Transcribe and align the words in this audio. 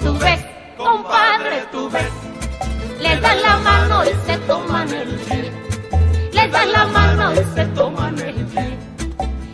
Tú 0.00 0.18
ves, 0.18 0.40
compadre, 0.76 1.64
tú 1.70 1.88
ves, 1.90 2.10
les 3.00 3.20
das 3.20 3.42
la 3.42 3.56
mano 3.58 4.02
y 4.04 4.26
se 4.26 4.38
toman 4.38 4.88
el 4.88 5.14
pie. 5.16 5.52
Les 6.32 6.50
das 6.50 6.68
la 6.72 6.86
mano 6.86 7.32
y 7.32 7.44
se 7.54 7.66
toman 7.66 8.18
el 8.18 8.46
pie. 8.46 8.78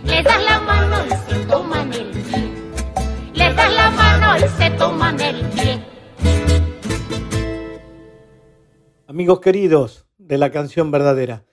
Les 0.04 0.24
das 0.24 0.42
la 0.44 0.60
mano 0.60 0.96
y 1.06 1.10
se 1.10 1.46
toman 1.46 1.92
el 1.92 2.10
pie. 2.10 2.52
Les 3.34 3.56
das 3.56 3.72
la 3.74 3.90
mano 3.90 4.36
y 4.36 4.48
se 4.48 4.70
toman 4.70 5.20
el 5.20 5.44
pie. 5.50 5.84
Amigos 9.06 9.40
queridos 9.40 10.06
de 10.16 10.38
la 10.38 10.50
canción 10.50 10.90
verdadera, 10.90 11.44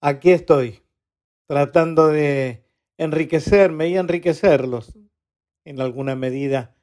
aquí 0.00 0.30
estoy 0.30 0.82
tratando 1.46 2.08
de 2.08 2.64
enriquecerme 2.98 3.88
y 3.88 3.96
enriquecerlos 3.96 4.92
en 5.66 5.80
alguna 5.80 6.14
medida 6.14 6.74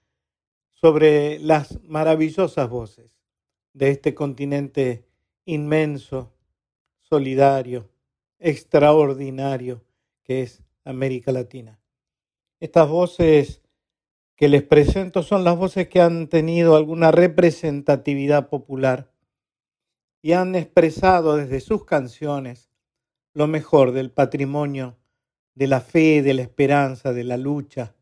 sobre 0.70 1.40
las 1.40 1.82
maravillosas 1.84 2.70
voces 2.70 3.10
de 3.72 3.90
este 3.90 4.14
continente 4.14 5.08
inmenso, 5.46 6.34
solidario, 7.02 7.90
extraordinario 8.40 9.86
que 10.22 10.44
es 10.44 10.62
América 10.84 11.32
Latina. 11.32 11.80
Estas 12.60 12.90
voces 12.90 13.62
que 14.36 14.50
les 14.50 14.64
presento 14.64 15.24
son 15.24 15.46
las 15.46 15.58
voces 15.58 15.88
que 15.88 16.02
han 16.02 16.28
tenido 16.28 16.76
alguna 16.76 17.12
representatividad 17.12 18.50
popular 18.50 19.14
y 20.22 20.34
han 20.34 20.56
expresado 20.56 21.38
desde 21.38 21.62
sus 21.62 21.86
canciones 21.86 22.70
lo 23.34 23.48
mejor 23.48 23.94
del 23.94 24.12
patrimonio, 24.12 24.98
de 25.56 25.68
la 25.68 25.80
fe, 25.80 26.22
de 26.22 26.34
la 26.34 26.42
esperanza, 26.42 27.14
de 27.14 27.24
la 27.24 27.38
lucha 27.38 27.96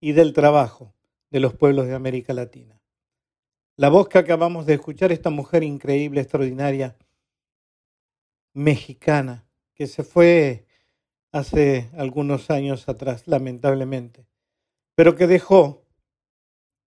y 0.00 0.12
del 0.12 0.32
trabajo 0.32 0.94
de 1.30 1.40
los 1.40 1.54
pueblos 1.54 1.86
de 1.86 1.94
América 1.94 2.32
Latina. 2.32 2.80
La 3.76 3.88
voz 3.88 4.08
que 4.08 4.18
acabamos 4.18 4.66
de 4.66 4.74
escuchar, 4.74 5.12
esta 5.12 5.30
mujer 5.30 5.62
increíble, 5.62 6.20
extraordinaria, 6.20 6.96
mexicana, 8.54 9.44
que 9.74 9.86
se 9.86 10.02
fue 10.02 10.66
hace 11.30 11.90
algunos 11.96 12.50
años 12.50 12.88
atrás, 12.88 13.24
lamentablemente, 13.26 14.26
pero 14.94 15.14
que 15.14 15.26
dejó 15.26 15.84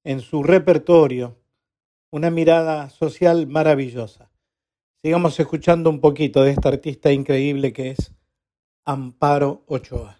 en 0.03 0.21
su 0.21 0.41
repertorio 0.41 1.38
una 2.09 2.31
mirada 2.31 2.89
social 2.89 3.45
maravillosa. 3.45 4.31
Sigamos 5.03 5.39
escuchando 5.39 5.89
un 5.89 6.01
poquito 6.01 6.44
de 6.44 6.51
esta 6.51 6.69
artista 6.69 7.12
increíble 7.12 7.71
que 7.71 7.91
es 7.91 8.13
Amparo 8.83 9.63
Ochoa. 9.67 10.19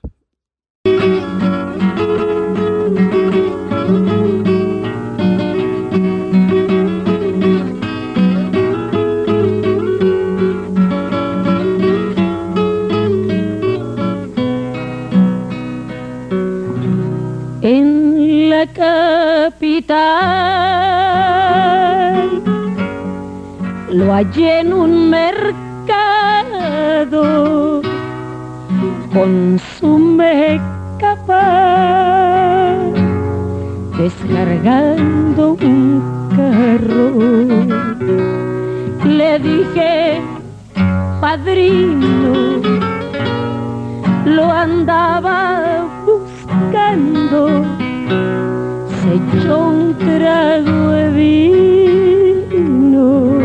Lo 23.90 24.14
hallé 24.14 24.60
en 24.60 24.74
un 24.74 25.10
mercado 25.10 25.60
consume 29.14 30.60
capaz, 31.00 32.78
descargando 33.98 35.58
un 35.62 36.02
carro. 36.36 37.12
Le 39.06 39.40
dije, 39.40 40.22
padrino, 41.22 42.62
lo 44.26 44.52
andaba 44.52 45.86
buscando, 46.06 47.66
se 49.09 49.69
un 49.69 49.97
trago 49.97 50.91
de 50.91 51.09
vino 52.51 53.39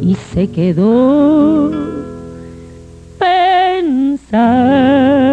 y 0.00 0.14
se 0.14 0.50
quedó 0.50 1.70
pensando. 3.18 5.31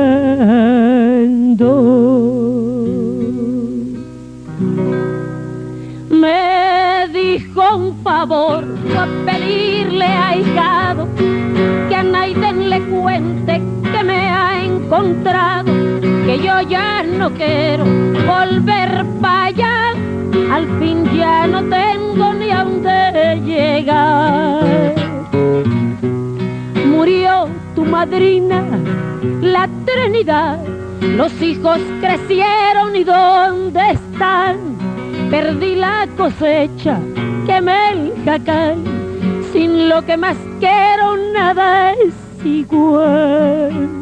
Que 16.29 16.37
yo 16.37 16.61
ya 16.61 17.01
no 17.01 17.31
quiero 17.33 17.85
volver 17.85 19.03
para 19.19 19.45
allá, 19.45 19.93
al 20.53 20.67
fin 20.77 21.03
ya 21.17 21.47
no 21.47 21.63
tengo 21.63 22.33
ni 22.35 22.51
a 22.51 22.63
dónde 22.63 23.41
llegar. 23.43 24.93
Murió 26.85 27.47
tu 27.73 27.83
madrina, 27.83 28.63
la 29.41 29.67
Trinidad, 29.87 30.59
los 31.01 31.33
hijos 31.41 31.79
crecieron 31.99 32.95
y 32.95 33.03
dónde 33.03 33.81
están. 33.93 34.57
Perdí 35.31 35.73
la 35.73 36.07
cosecha, 36.15 36.99
quemé 37.47 37.89
el 37.93 38.13
jacal, 38.23 38.77
sin 39.51 39.89
lo 39.89 40.05
que 40.05 40.15
más 40.15 40.37
quiero 40.59 41.17
nada 41.33 41.93
es 41.93 42.13
igual. 42.45 43.98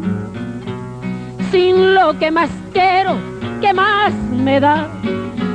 Sin 1.51 1.93
lo 1.93 2.17
que 2.19 2.31
más 2.31 2.49
quiero, 2.73 3.15
que 3.61 3.73
más 3.73 4.13
me 4.13 4.59
da, 4.59 4.89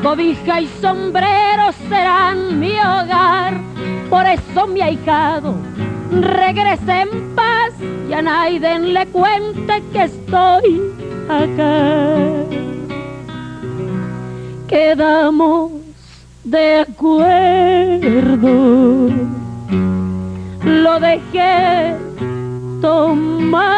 cobija 0.03 0.61
y 0.61 0.67
sombrero 0.81 1.73
serán 1.89 2.59
mi 2.59 2.73
hogar. 2.73 3.55
Por 4.09 4.27
eso 4.27 4.67
mi 4.67 4.81
ahijado 4.81 5.55
regrese 6.11 7.01
en 7.03 7.35
paz 7.35 7.73
y 8.09 8.13
a 8.13 8.23
Naiden 8.23 8.93
le 8.93 9.07
cuente 9.07 9.83
que 9.93 10.05
estoy 10.05 10.81
acá. 11.29 12.17
Quedamos 14.69 15.73
de 16.45 16.81
acuerdo, 16.81 18.31
lo 20.65 21.01
dejé 21.01 21.97
tomando, 22.81 23.69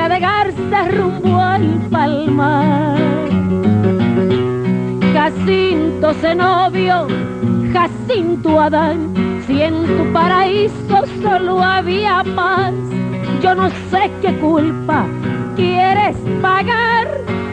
de 0.08 0.20
garza 0.20 0.88
rumbo 0.90 1.38
al 1.38 1.80
palmar. 1.90 2.98
Jacinto 5.14 6.12
Zenobio, 6.14 7.06
Jacinto 7.72 8.60
Adán, 8.60 9.14
si 9.46 9.62
en 9.62 9.86
tu 9.86 10.12
paraíso 10.12 11.04
solo 11.22 11.62
había 11.62 12.22
paz, 12.36 12.74
yo 13.42 13.54
no 13.54 13.70
sé 13.90 14.10
qué 14.20 14.34
culpa 14.38 15.06
quieres 15.56 16.16
pagar 16.42 17.08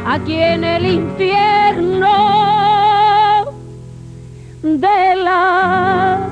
aquí 0.06 0.34
en 0.36 0.64
el 0.64 0.86
infierno 0.86 2.12
de 4.64 5.16
la 5.16 6.30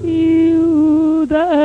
ciudad. 0.00 1.64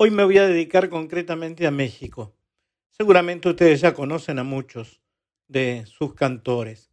Hoy 0.00 0.12
me 0.12 0.22
voy 0.22 0.38
a 0.38 0.46
dedicar 0.46 0.90
concretamente 0.90 1.66
a 1.66 1.72
México. 1.72 2.32
Seguramente 2.88 3.48
ustedes 3.48 3.80
ya 3.80 3.94
conocen 3.94 4.38
a 4.38 4.44
muchos 4.44 5.02
de 5.48 5.86
sus 5.86 6.14
cantores, 6.14 6.92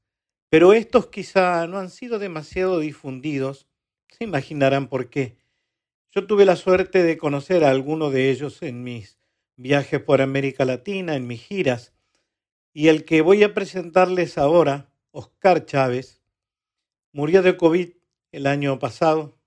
pero 0.50 0.74
estos 0.74 1.05
quizá 1.05 1.67
no 1.67 1.77
han 1.77 1.91
sido 1.91 2.17
demasiado 2.17 2.79
difundidos. 2.79 3.67
Se 4.09 4.24
imaginarán 4.24 4.88
por 4.88 5.12
qué. 5.12 5.38
Yo 6.09 6.25
tuve 6.25 6.45
la 6.45 6.55
suerte 6.55 7.03
de 7.03 7.15
conocer 7.19 7.63
a 7.63 7.69
alguno 7.69 8.09
de 8.09 8.31
ellos 8.31 8.63
en 8.63 8.83
mis 8.83 9.19
viajes 9.55 10.01
por 10.01 10.19
América 10.19 10.65
Latina, 10.65 11.15
en 11.15 11.27
mis 11.27 11.43
giras, 11.43 11.93
y 12.74 12.88
el 12.88 13.05
que 13.05 13.21
voy 13.21 13.43
a 13.43 13.53
presentarles 13.53 14.39
ahora, 14.39 14.91
Oscar 15.12 15.67
Chávez, 15.67 16.24
murió 17.12 17.43
de 17.43 17.55
COVID 17.55 17.89
el 18.31 18.47
año 18.47 18.79
pasado, 18.79 19.38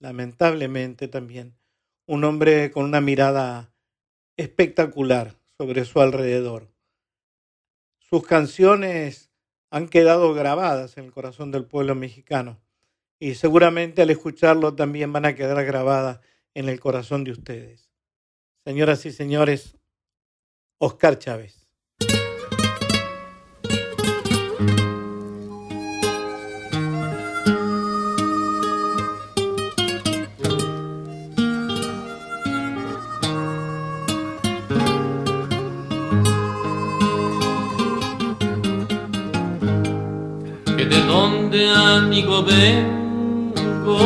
lamentablemente 0.00 1.08
también, 1.08 1.56
un 2.06 2.24
hombre 2.24 2.70
con 2.70 2.84
una 2.84 3.00
mirada 3.00 3.72
espectacular 4.36 5.36
sobre 5.56 5.84
su 5.84 6.00
alrededor. 6.00 6.68
Sus 7.98 8.26
canciones 8.26 9.30
han 9.70 9.88
quedado 9.88 10.34
grabadas 10.34 10.98
en 10.98 11.06
el 11.06 11.12
corazón 11.12 11.50
del 11.50 11.64
pueblo 11.64 11.94
mexicano 11.94 12.60
y 13.18 13.34
seguramente 13.34 14.02
al 14.02 14.10
escucharlo 14.10 14.74
también 14.74 15.12
van 15.12 15.24
a 15.24 15.34
quedar 15.34 15.64
grabadas 15.64 16.20
en 16.54 16.68
el 16.68 16.78
corazón 16.78 17.24
de 17.24 17.32
ustedes. 17.32 17.90
Señoras 18.64 19.04
y 19.06 19.12
señores, 19.12 19.76
Oscar 20.78 21.18
Chávez. 21.18 21.63
Vengo, 42.22 43.98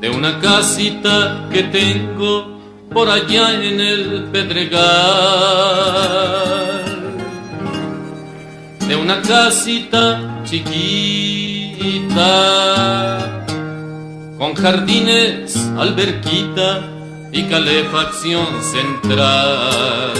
de 0.00 0.10
una 0.10 0.38
casita 0.40 1.48
que 1.50 1.62
tengo 1.64 2.58
por 2.92 3.08
allá 3.08 3.54
en 3.62 3.80
el 3.80 4.24
Pedregal, 4.32 4.82
de 8.86 8.96
una 8.96 9.22
casita 9.22 10.42
chiquita, 10.44 12.18
con 14.38 14.54
jardines, 14.54 15.56
alberquita 15.78 16.82
y 17.32 17.44
calefacción 17.44 18.46
central. 18.62 20.12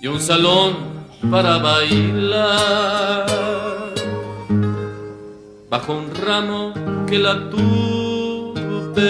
y 0.01 0.07
un 0.07 0.19
salón 0.19 0.75
para 1.31 1.57
bailar. 1.59 3.50
Bajo 5.71 5.93
un 5.93 6.13
ramo 6.13 6.73
que 7.07 7.17
la 7.17 7.49
tuve, 7.49 9.01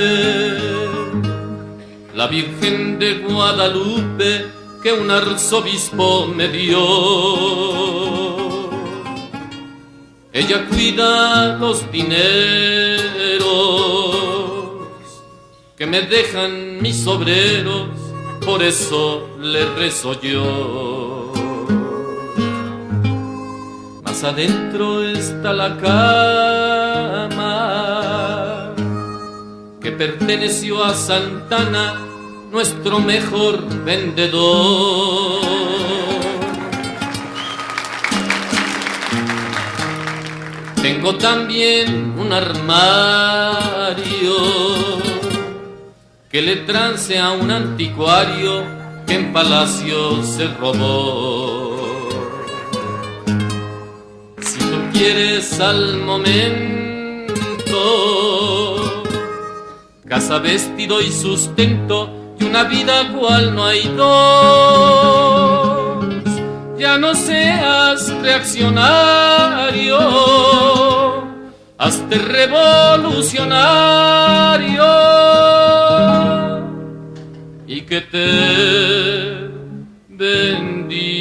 la 2.13 2.27
Virgen 2.27 3.00
de 3.00 3.15
Guadalupe 3.15 4.46
que 4.84 4.94
un 4.94 5.10
arzobispo 5.10 6.27
me 6.27 6.50
dio. 6.50 6.77
Ella 10.32 10.68
cuida 10.70 11.58
los 11.58 11.91
dineros 11.91 12.20
que 15.75 15.88
me 15.88 16.03
dejan 16.03 16.80
mis 16.80 17.08
obreros, 17.08 17.88
por 18.46 18.62
eso 18.62 19.30
le 19.41 19.65
rezo 19.65 20.22
yo. 20.22 21.21
Adentro 24.24 25.04
está 25.04 25.51
la 25.51 25.75
cama 25.78 27.42
que 29.82 29.92
perteneció 29.92 30.84
a 30.84 30.94
Santana, 30.94 31.96
nuestro 32.51 33.00
mejor 33.00 33.68
vendedor. 33.84 35.42
Tengo 40.84 41.16
también 41.18 42.13
un 42.20 42.32
armario 42.32 42.75
que 46.30 46.44
le 46.44 46.58
trance 46.58 47.18
a 47.18 47.32
un 47.32 47.50
anticuario 47.50 48.63
que 49.08 49.16
en 49.16 49.34
palacio 49.34 50.22
se 50.24 50.48
robó. 50.48 51.80
Quieres 55.01 55.60
al 55.60 55.98
momento, 55.98 57.34
casa, 60.08 60.38
vestido 60.38 61.01
y 61.01 61.12
sustento 61.12 62.36
y 62.39 62.43
una 62.43 62.65
vida 62.65 63.12
cual 63.12 63.55
no 63.55 63.65
hay 63.65 63.81
dos, 63.98 66.05
ya 66.77 67.00
no 67.00 67.15
seas 67.15 68.13
reaccionario, 68.22 69.98
hazte 71.79 72.20
revolucionario. 72.20 74.86
Y 77.65 77.81
que 77.81 78.01
te 78.01 79.50
bendiga 80.10 81.21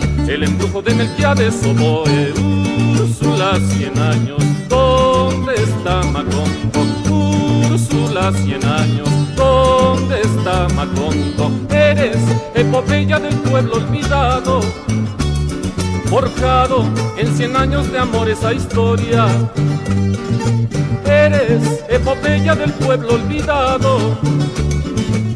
el 0.33 0.43
embrujo 0.43 0.81
de 0.81 0.93
Melquiades, 0.93 1.55
oboe, 1.65 2.33
Úrsula, 2.99 3.59
cien 3.69 3.97
años, 3.99 4.41
¿dónde 4.69 5.55
está 5.55 6.01
Macondo? 6.03 6.79
Úrsula, 7.69 8.31
cien 8.33 8.63
años. 8.63 9.09
¿Dónde 9.35 10.21
está 10.21 10.67
Macondo? 10.75 11.51
Eres 11.69 12.17
epopeya 12.55 13.19
del 13.19 13.35
pueblo 13.35 13.75
olvidado, 13.75 14.61
forjado 16.05 16.85
en 17.17 17.35
cien 17.35 17.55
años 17.57 17.91
de 17.91 17.99
amor 17.99 18.29
esa 18.29 18.53
historia. 18.53 19.27
Eres 21.05 21.83
epopeya 21.89 22.55
del 22.55 22.71
pueblo 22.73 23.15
olvidado, 23.15 24.17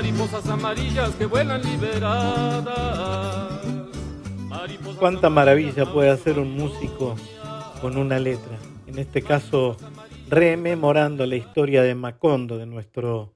Mariposas 0.00 0.48
amarillas 0.48 1.14
que 1.16 1.26
vuelan 1.26 1.60
liberadas. 1.60 2.64
Cuánta 4.98 5.28
maravilla 5.28 5.84
puede 5.92 6.08
hacer 6.08 6.38
un 6.38 6.52
músico 6.56 7.16
con 7.82 7.98
una 7.98 8.18
letra. 8.18 8.58
En 8.86 8.98
este 8.98 9.20
caso, 9.20 9.76
rememorando 10.30 11.26
la 11.26 11.36
historia 11.36 11.82
de 11.82 11.94
Macondo, 11.94 12.56
de 12.56 12.64
nuestro 12.64 13.34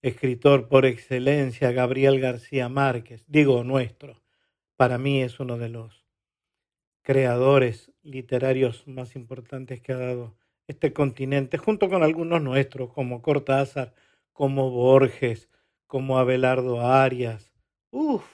escritor 0.00 0.68
por 0.68 0.86
excelencia, 0.86 1.72
Gabriel 1.72 2.20
García 2.20 2.68
Márquez. 2.68 3.24
Digo 3.26 3.64
nuestro. 3.64 4.22
Para 4.76 4.98
mí 4.98 5.22
es 5.22 5.40
uno 5.40 5.58
de 5.58 5.70
los 5.70 6.06
creadores 7.02 7.90
literarios 8.04 8.86
más 8.86 9.16
importantes 9.16 9.80
que 9.80 9.92
ha 9.92 9.98
dado 9.98 10.36
este 10.68 10.92
continente, 10.92 11.58
junto 11.58 11.88
con 11.88 12.04
algunos 12.04 12.40
nuestros, 12.40 12.92
como 12.92 13.22
Cortázar, 13.22 13.92
como 14.32 14.70
Borges, 14.70 15.48
como 15.86 16.18
Abelardo 16.18 16.80
Arias. 16.80 17.52
Uf, 17.90 18.24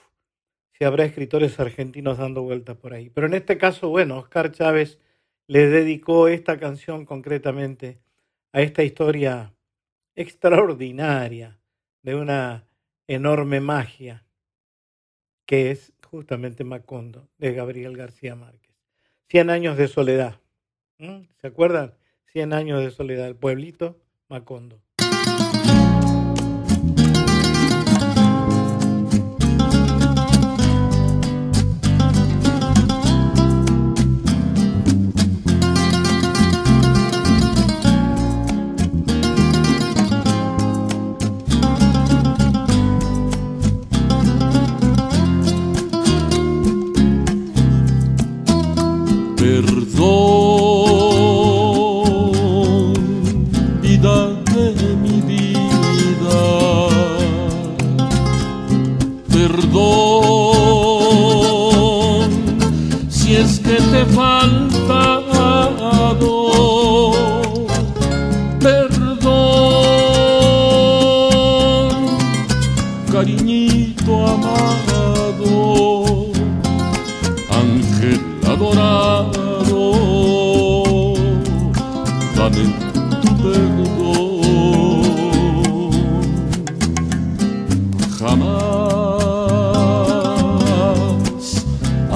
si 0.72 0.84
habrá 0.84 1.04
escritores 1.04 1.60
argentinos 1.60 2.18
dando 2.18 2.42
vuelta 2.42 2.74
por 2.74 2.94
ahí. 2.94 3.10
Pero 3.10 3.26
en 3.26 3.34
este 3.34 3.58
caso, 3.58 3.88
bueno, 3.88 4.18
Oscar 4.18 4.52
Chávez 4.52 4.98
le 5.46 5.68
dedicó 5.68 6.28
esta 6.28 6.58
canción 6.58 7.04
concretamente 7.04 8.00
a 8.52 8.62
esta 8.62 8.82
historia 8.82 9.54
extraordinaria 10.14 11.58
de 12.02 12.14
una 12.14 12.66
enorme 13.06 13.60
magia 13.60 14.24
que 15.46 15.70
es 15.70 15.92
justamente 16.06 16.64
Macondo 16.64 17.28
de 17.38 17.52
Gabriel 17.52 17.96
García 17.96 18.34
Márquez. 18.34 18.74
Cien 19.28 19.50
años 19.50 19.76
de 19.76 19.88
soledad. 19.88 20.40
¿Se 21.40 21.46
acuerdan? 21.46 21.94
Cien 22.26 22.52
años 22.52 22.82
de 22.82 22.90
soledad. 22.90 23.26
El 23.26 23.36
pueblito 23.36 23.98
Macondo. 24.28 24.82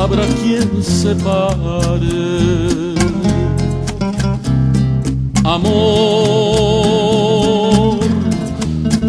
Habrá 0.06 0.24
quien 0.40 0.70
separe 0.84 2.04
amor 5.42 6.86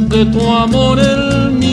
de 0.10 0.26
tu 0.26 0.42
amor 0.52 1.00
el 1.00 1.52
mío 1.52 1.67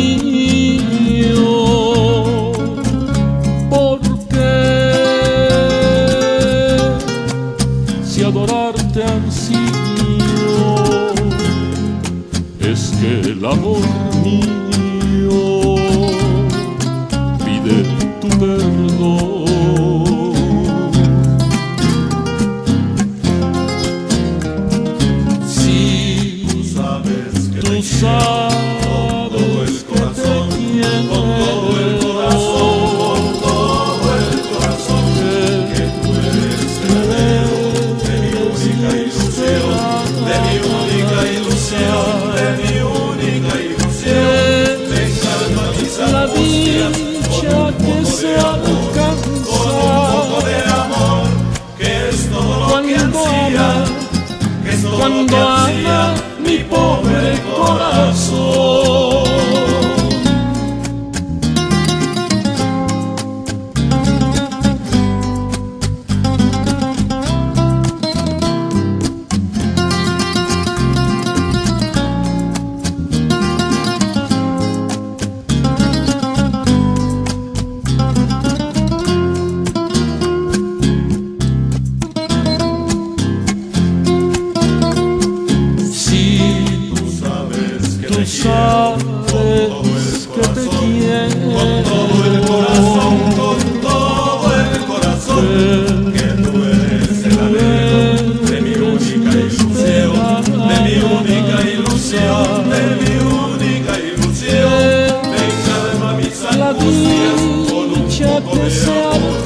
ilusión, 102.14 102.70
de 102.70 102.83
mi 103.00 103.14
única 103.18 103.98
ilusión, 103.98 105.22
venga 105.22 105.77
de 105.85 105.94
mami 106.00 106.24
mis 106.24 106.44
angustias 106.44 107.40
con 107.70 107.90
un 107.90 108.07
poco 108.31 108.57
de 108.57 108.70
amor, 108.94 109.37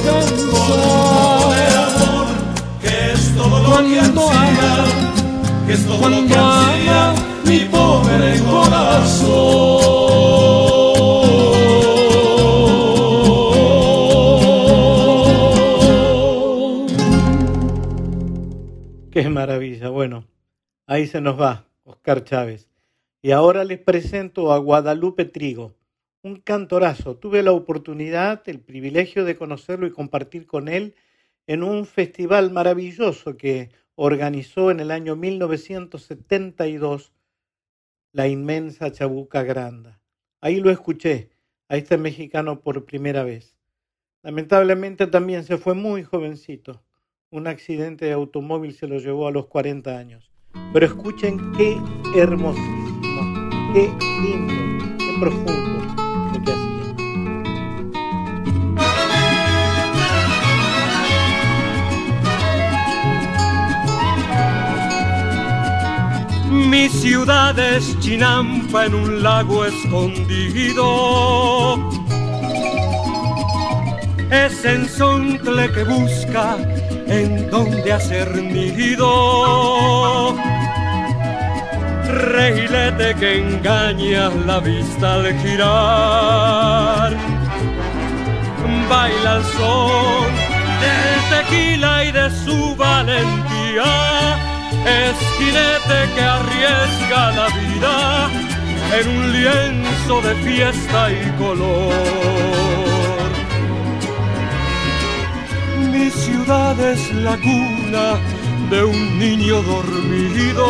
con 0.51 1.49
de 1.55 1.65
amor, 1.77 2.27
que 2.81 2.93
es 3.13 3.35
todo 3.35 3.57
lo 3.59 3.69
que 3.87 3.99
ansía, 3.99 4.73
que 5.65 5.73
es 5.73 5.85
todo 5.85 6.09
lo 6.09 6.27
que 6.27 6.35
ansía 6.35 7.13
mi 7.45 7.59
pobre 7.65 8.39
corazón. 8.41 9.89
Qué 19.11 19.27
maravilla. 19.27 19.89
Bueno, 19.89 20.23
ahí 20.87 21.07
se 21.07 21.19
nos 21.19 21.39
va. 21.39 21.68
Oscar 21.99 22.23
Chávez. 22.23 22.69
Y 23.21 23.31
ahora 23.31 23.65
les 23.65 23.79
presento 23.79 24.53
a 24.53 24.57
Guadalupe 24.57 25.25
Trigo, 25.25 25.75
un 26.23 26.37
cantorazo. 26.37 27.17
Tuve 27.17 27.43
la 27.43 27.51
oportunidad, 27.51 28.41
el 28.47 28.61
privilegio 28.61 29.25
de 29.25 29.35
conocerlo 29.35 29.85
y 29.85 29.91
compartir 29.91 30.47
con 30.47 30.69
él 30.69 30.95
en 31.45 31.61
un 31.61 31.85
festival 31.85 32.51
maravilloso 32.51 33.35
que 33.35 33.71
organizó 33.95 34.71
en 34.71 34.79
el 34.79 34.91
año 34.91 35.17
1972 35.17 37.11
la 38.13 38.29
inmensa 38.29 38.93
Chabuca 38.93 39.43
Granda. 39.43 39.99
Ahí 40.39 40.61
lo 40.61 40.71
escuché, 40.71 41.31
a 41.67 41.75
este 41.75 41.97
mexicano 41.97 42.61
por 42.61 42.85
primera 42.85 43.23
vez. 43.23 43.57
Lamentablemente 44.23 45.05
también 45.05 45.43
se 45.43 45.57
fue 45.57 45.73
muy 45.73 46.03
jovencito. 46.03 46.81
Un 47.29 47.47
accidente 47.47 48.05
de 48.05 48.13
automóvil 48.13 48.73
se 48.73 48.87
lo 48.87 48.99
llevó 48.99 49.27
a 49.27 49.31
los 49.31 49.47
40 49.47 49.97
años. 49.97 50.31
Pero 50.73 50.85
escuchen 50.85 51.51
qué 51.57 51.81
hermosísimo, 52.15 53.21
qué 53.73 53.91
lindo, 54.21 54.53
qué 54.97 55.17
profundo 55.19 55.79
lo 56.33 56.41
que 56.43 56.51
hacía. 56.51 56.93
Mi 66.51 66.89
ciudad 66.89 67.57
es 67.57 67.99
Chinampa 67.99 68.85
en 68.85 68.93
un 68.93 69.23
lago 69.23 69.65
escondido. 69.65 70.85
Es 74.31 74.63
ensontle 74.63 75.71
que 75.71 75.83
busca 75.83 76.57
en 77.07 77.49
donde 77.49 77.91
hacer 77.91 78.35
nido. 78.43 80.35
Reilete 82.05 83.15
que 83.15 83.39
engaña 83.39 84.29
la 84.45 84.59
vista 84.59 85.15
al 85.15 85.33
girar. 85.39 87.17
Baila 88.89 89.37
el 89.37 89.43
son 89.43 90.31
del 90.83 91.19
tequila 91.31 92.05
y 92.05 92.11
de 92.11 92.29
su 92.29 92.75
valentía. 92.75 94.37
Es 94.85 95.15
que 96.15 96.21
arriesga 96.21 97.31
la 97.31 97.47
vida 97.59 98.29
en 98.99 99.07
un 99.07 99.31
lienzo 99.31 100.21
de 100.21 100.35
fiesta 100.35 101.11
y 101.11 101.31
color. 101.37 102.58
Es 106.91 107.13
la 107.13 107.37
cuna 107.37 108.17
de 108.69 108.83
un 108.83 109.19
niño 109.19 109.61
dormido. 109.61 110.65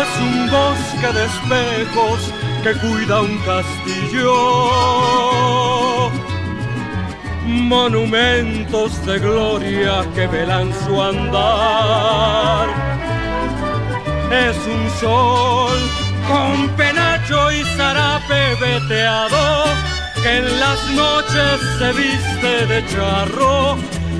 Es 0.00 0.08
un 0.20 0.50
bosque 0.50 1.08
de 1.16 1.24
espejos 1.32 2.20
que 2.62 2.72
cuida 2.82 3.22
un 3.22 3.38
castillo. 3.50 4.32
Monumentos 7.46 9.04
de 9.06 9.18
gloria 9.18 10.04
que 10.14 10.26
velan 10.26 10.72
su 10.84 11.00
andar. 11.00 12.68
Es 14.30 14.56
un 14.76 14.90
sol 15.00 15.78
con 16.28 16.68
penacho 16.76 17.52
y 17.52 17.62
zarape 17.76 18.56
veteado 18.60 19.95
en 20.26 20.58
las 20.58 20.90
noches 20.90 21.60
se 21.78 21.92
viste 21.92 22.66
de 22.66 22.84
charro 22.86 23.76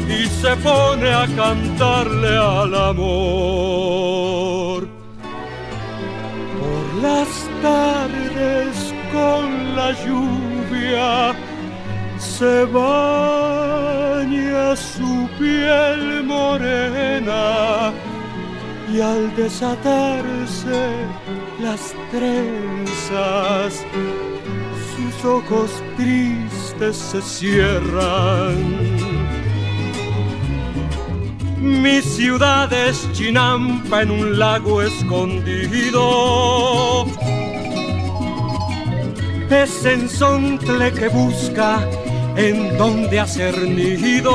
y 0.08 0.26
se 0.26 0.54
pone 0.56 1.12
a 1.12 1.26
cantarle 1.26 2.36
al 2.36 2.74
amor. 2.92 4.86
Por 6.58 6.94
las 7.02 7.28
tardes 7.60 8.94
con 9.12 9.76
la 9.76 9.92
lluvia 10.04 11.34
se 12.18 12.64
baña 12.66 14.76
su 14.76 15.28
piel 15.38 16.22
morena 16.24 17.92
y 18.92 19.00
al 19.00 19.34
desatarse 19.34 20.92
las 21.60 21.92
trenzas 22.12 23.84
ojos 25.26 25.82
tristes 25.96 26.96
se 26.96 27.20
cierran. 27.20 28.56
Mi 31.60 32.00
ciudad 32.00 32.72
es 32.72 33.10
Chinampa 33.12 34.02
en 34.02 34.10
un 34.12 34.38
lago 34.38 34.80
escondido. 34.82 35.96
Es 39.50 39.84
ensontle 39.84 40.92
que 40.92 41.08
busca 41.08 41.80
en 42.36 42.78
donde 42.78 43.18
hacer 43.20 43.58
nido. 43.62 44.32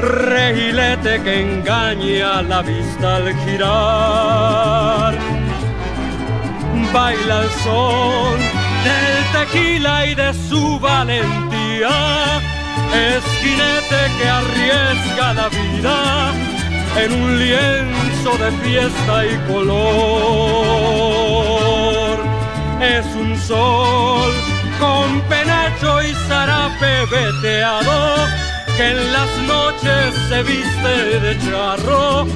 Regilete 0.00 1.22
que 1.22 1.40
engaña 1.40 2.42
la 2.42 2.62
vista 2.62 3.16
al 3.16 3.34
girar 3.44 5.37
baila 6.92 7.42
el 7.42 7.50
son 7.62 8.38
del 8.84 9.16
tequila 9.32 10.06
y 10.06 10.14
de 10.14 10.32
su 10.48 10.78
valentía. 10.78 11.90
Es 12.94 13.24
jinete 13.40 14.00
que 14.18 14.28
arriesga 14.28 15.34
la 15.34 15.48
vida 15.48 16.32
en 17.02 17.12
un 17.12 17.38
lienzo 17.38 18.30
de 18.38 18.50
fiesta 18.62 19.26
y 19.26 19.36
color. 19.52 19.78
Es 22.80 23.06
un 23.14 23.36
sol 23.36 24.32
con 24.78 25.20
penacho 25.28 26.02
y 26.02 26.14
zarape 26.28 27.04
veteado 27.10 28.26
que 28.76 28.90
en 28.90 29.12
las 29.12 29.30
noches 29.46 30.14
se 30.28 30.42
viste 30.44 31.20
de 31.20 31.38
charro 31.50 32.26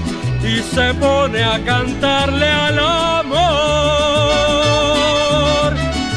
y 0.44 0.60
se 0.60 0.94
pone 0.94 1.42
a 1.44 1.62
cantarle 1.64 2.48
al 2.48 2.78
amor. 2.78 3.42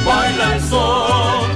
Baila 0.05 0.55
el 0.55 0.61
sol 0.61 1.47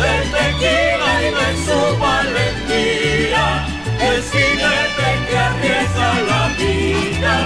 del 0.00 0.30
tequila 0.32 1.10
y 1.22 1.24
de 1.38 1.50
su 1.66 1.80
valentía, 2.00 3.46
el 4.00 4.18
jinete 4.22 5.08
que 5.28 5.36
arriesga 5.38 6.10
la 6.30 6.42
vida 6.58 7.36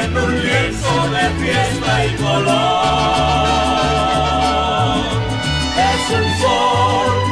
en 0.00 0.16
un 0.16 0.32
lienzo 0.42 0.94
de 1.10 1.24
fiesta 1.40 1.90
y 2.04 2.08
color. 2.16 2.92
Es 5.90 6.04
un 6.10 6.26
sol 6.40 7.31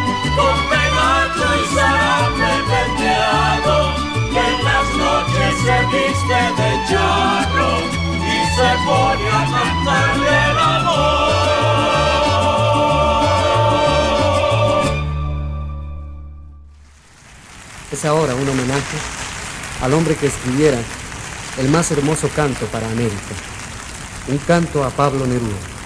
se 5.63 5.79
viste 5.87 6.41
de 6.59 6.71
charro 6.89 7.73
y 8.17 8.39
se 8.57 8.71
pone 8.87 9.27
a 9.29 9.33
cantarle 9.51 10.35
el 10.51 10.59
amor. 10.59 11.31
Es 17.93 18.05
ahora 18.05 18.35
un 18.35 18.49
homenaje 18.49 18.99
al 19.83 19.93
hombre 19.95 20.17
que 20.17 20.27
escribiera 20.29 20.79
el 21.59 21.69
más 21.69 21.91
hermoso 21.91 22.29
canto 22.35 22.67
para 22.67 22.87
América, 22.91 23.35
un 24.29 24.39
canto 24.39 24.85
a 24.85 24.91
Pablo 24.91 25.27
Neruda. 25.27 25.80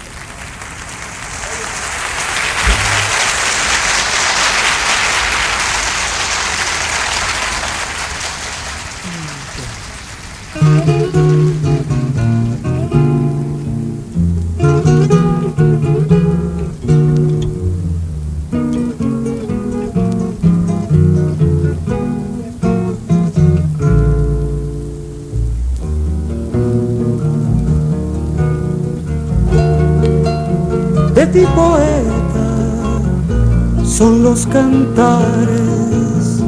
Cantares 34.75 36.43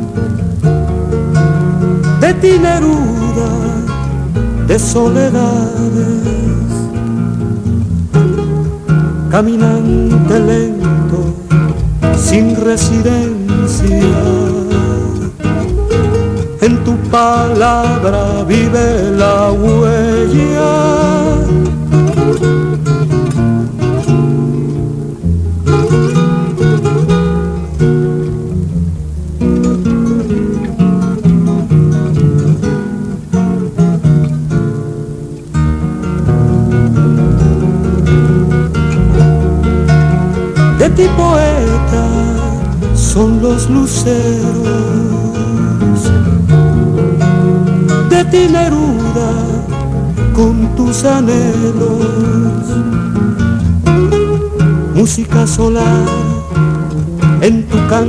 de 2.19 2.33
ti 2.41 2.59
Neruda 2.59 3.51
de 4.67 4.79
soledades 4.79 6.71
caminante 9.29 10.39
lento 10.39 11.21
sin 12.17 12.55
residencia 12.55 14.11
en 16.61 16.83
tu 16.83 16.95
palabra 17.09 18.43
vive 18.45 19.11
la 19.11 19.51
huella. 19.51 20.96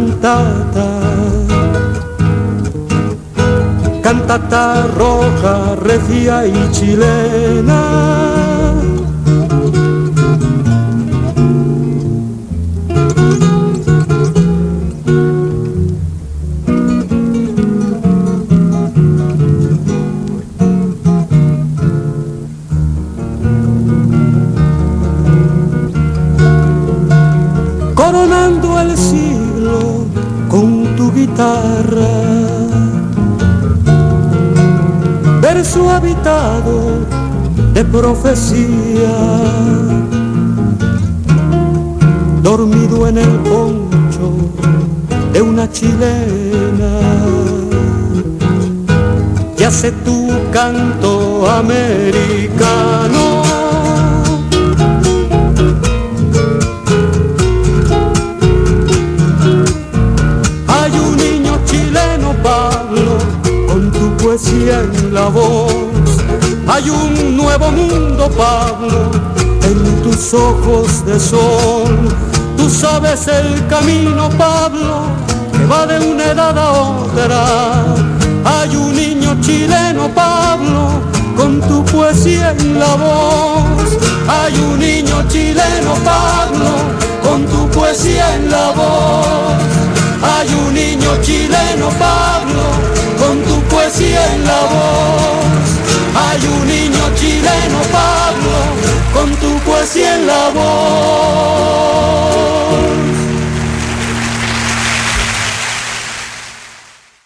Cantata. 0.09 0.89
Cantata 4.03 4.87
roja, 4.97 5.77
regia 5.77 6.47
y 6.47 6.71
chilena. 6.73 8.18
Sol. 71.19 72.09
Tú 72.57 72.69
sabes 72.71 73.29
el 73.29 73.67
camino, 73.67 74.29
Pablo, 74.31 75.03
que 75.53 75.65
va 75.67 75.87
de 75.87 75.99
una 76.01 76.25
edad 76.25 76.59
a 76.59 76.71
otra. 76.71 77.45
Hay 78.45 78.77
un 78.77 78.95
niño 78.95 79.37
chileno, 79.41 80.09
Pablo, 80.15 81.01
con 81.37 81.61
tu 81.63 81.85
poesía 81.85 82.53
en 82.53 82.79
la 82.79 82.95
voz. 82.95 83.99
Hay 84.29 84.55
un 84.61 84.79
niño 84.79 85.25
chileno, 85.29 85.95
Pablo, 86.05 86.71
con 87.23 87.47
tu 87.47 87.69
poesía 87.71 88.35
en 88.37 88.51
la 88.51 88.71
voz. 88.71 89.59
Hay 90.23 90.49
un 90.53 90.75
niño 90.75 91.11
chileno, 91.23 91.89
Pablo, 91.99 92.65
con 93.19 93.43
tu 93.43 93.61
poesía 93.69 94.35
en 94.35 94.45
la 94.45 94.61
voz. 94.75 95.68
Hay 96.21 96.41
un 96.47 96.67
niño 96.67 97.15
chileno, 97.15 97.81
Pablo, 97.93 98.59
con 99.15 99.31
tu 99.37 99.59
poesía 99.65 100.17
en 100.17 100.27
la 100.27 100.51
voz. 100.51 101.59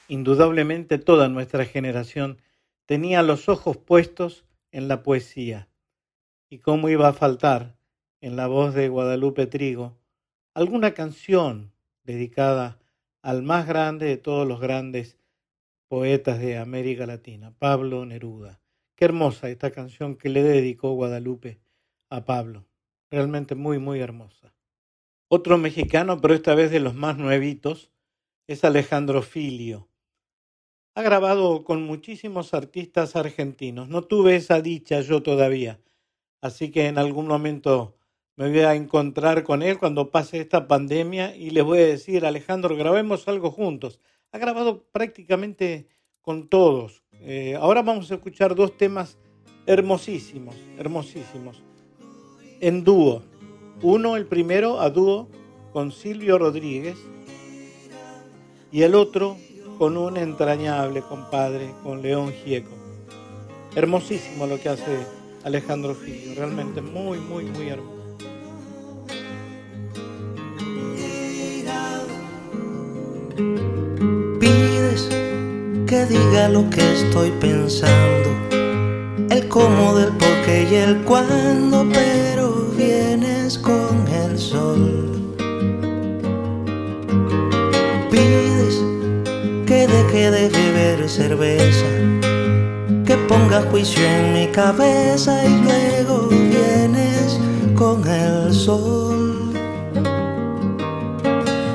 Indudablemente 0.08 0.98
toda 0.98 1.28
nuestra 1.30 1.64
generación 1.64 2.38
tenía 2.84 3.22
los 3.22 3.48
ojos 3.48 3.78
puestos 3.78 4.44
en 4.70 4.88
la 4.88 5.02
poesía. 5.02 5.68
¿Y 6.50 6.58
cómo 6.58 6.90
iba 6.90 7.08
a 7.08 7.14
faltar 7.14 7.78
en 8.20 8.36
la 8.36 8.46
voz 8.46 8.74
de 8.74 8.88
Guadalupe 8.88 9.46
Trigo 9.46 9.96
alguna 10.54 10.92
canción 10.92 11.72
dedicada 12.04 12.78
al 13.22 13.42
más 13.42 13.66
grande 13.66 14.06
de 14.06 14.16
todos 14.16 14.46
los 14.46 14.60
grandes 14.60 15.18
poetas 15.88 16.38
de 16.40 16.58
América 16.58 17.06
Latina, 17.06 17.54
Pablo 17.58 18.04
Neruda. 18.06 18.61
Qué 19.02 19.06
hermosa 19.06 19.48
esta 19.48 19.72
canción 19.72 20.14
que 20.14 20.28
le 20.28 20.44
dedicó 20.44 20.92
Guadalupe 20.92 21.58
a 22.08 22.24
Pablo. 22.24 22.68
Realmente 23.10 23.56
muy, 23.56 23.80
muy 23.80 23.98
hermosa. 23.98 24.54
Otro 25.26 25.58
mexicano, 25.58 26.20
pero 26.20 26.34
esta 26.34 26.54
vez 26.54 26.70
de 26.70 26.78
los 26.78 26.94
más 26.94 27.18
nuevitos, 27.18 27.90
es 28.46 28.62
Alejandro 28.62 29.22
Filio. 29.22 29.88
Ha 30.94 31.02
grabado 31.02 31.64
con 31.64 31.82
muchísimos 31.82 32.54
artistas 32.54 33.16
argentinos. 33.16 33.88
No 33.88 34.04
tuve 34.04 34.36
esa 34.36 34.60
dicha 34.60 35.00
yo 35.00 35.20
todavía. 35.20 35.80
Así 36.40 36.70
que 36.70 36.86
en 36.86 36.96
algún 36.96 37.26
momento 37.26 37.96
me 38.36 38.50
voy 38.50 38.60
a 38.60 38.76
encontrar 38.76 39.42
con 39.42 39.64
él 39.64 39.80
cuando 39.80 40.12
pase 40.12 40.38
esta 40.38 40.68
pandemia 40.68 41.34
y 41.34 41.50
les 41.50 41.64
voy 41.64 41.80
a 41.80 41.86
decir, 41.86 42.24
Alejandro, 42.24 42.76
grabemos 42.76 43.26
algo 43.26 43.50
juntos 43.50 43.98
ha 44.30 44.38
grabado 44.38 44.84
prácticamente 44.92 45.88
con 46.20 46.48
todos. 46.48 47.01
Eh, 47.24 47.56
ahora 47.60 47.82
vamos 47.82 48.10
a 48.10 48.14
escuchar 48.14 48.54
dos 48.54 48.76
temas 48.76 49.16
hermosísimos, 49.66 50.56
hermosísimos, 50.76 51.62
en 52.60 52.82
dúo. 52.82 53.22
Uno, 53.80 54.16
el 54.16 54.26
primero, 54.26 54.80
a 54.80 54.90
dúo 54.90 55.28
con 55.72 55.92
Silvio 55.92 56.36
Rodríguez 56.38 56.96
y 58.72 58.82
el 58.82 58.96
otro 58.96 59.36
con 59.78 59.96
un 59.96 60.16
entrañable 60.16 61.02
compadre, 61.02 61.70
con 61.82 62.02
León 62.02 62.32
Gieco. 62.32 62.76
Hermosísimo 63.76 64.46
lo 64.46 64.60
que 64.60 64.68
hace 64.68 65.06
Alejandro 65.44 65.94
Filio, 65.94 66.34
realmente 66.34 66.80
muy, 66.80 67.18
muy, 67.18 67.44
muy 67.44 67.68
hermoso. 67.68 68.02
Que 75.92 76.06
diga 76.06 76.48
lo 76.48 76.70
que 76.70 76.80
estoy 76.94 77.30
pensando, 77.32 78.30
el 79.28 79.46
cómo 79.48 79.94
del 79.94 80.08
por 80.16 80.34
qué 80.46 80.66
y 80.70 80.74
el 80.76 81.02
cuándo, 81.02 81.86
pero 81.92 82.70
vienes 82.74 83.58
con 83.58 84.08
el 84.08 84.38
sol. 84.38 85.36
Pides 88.10 88.76
que 89.66 89.86
deje 89.86 90.30
de 90.30 90.48
beber 90.48 91.06
cerveza, 91.10 91.90
que 93.04 93.14
ponga 93.28 93.60
juicio 93.70 94.02
en 94.02 94.32
mi 94.32 94.46
cabeza 94.46 95.44
y 95.44 95.62
luego 95.62 96.28
vienes 96.28 97.38
con 97.74 98.08
el 98.08 98.54
sol. 98.54 99.52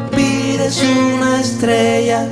Pides 0.09 0.83
una 0.83 1.39
estrella 1.39 2.27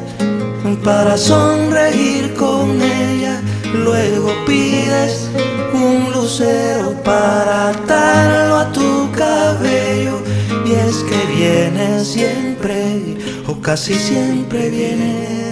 para 0.74 1.18
sonreír 1.18 2.34
con 2.34 2.82
ella. 2.82 3.40
Luego 3.74 4.32
pides 4.48 5.30
un 5.74 6.12
lucero 6.12 6.96
para 7.04 7.70
atarlo 7.70 8.56
a 8.56 8.72
tu 8.72 9.12
cabello. 9.12 10.22
Y 10.66 10.72
es 10.72 10.98
que 11.04 11.36
vienes 11.36 12.08
siempre, 12.08 13.18
o 13.48 13.62
casi 13.62 13.94
siempre 13.94 14.70
vienes 14.70 15.45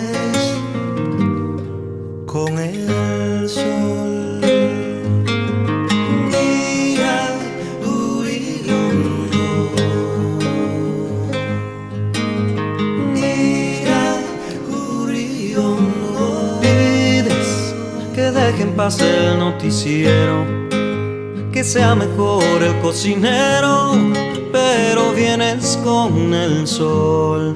el 18.83 19.39
noticiero, 19.39 20.45
que 21.53 21.63
sea 21.63 21.95
mejor 21.95 22.43
el 22.61 22.77
cocinero, 22.81 23.93
pero 24.51 25.13
vienes 25.13 25.79
con 25.85 26.33
el 26.33 26.67
sol. 26.67 27.55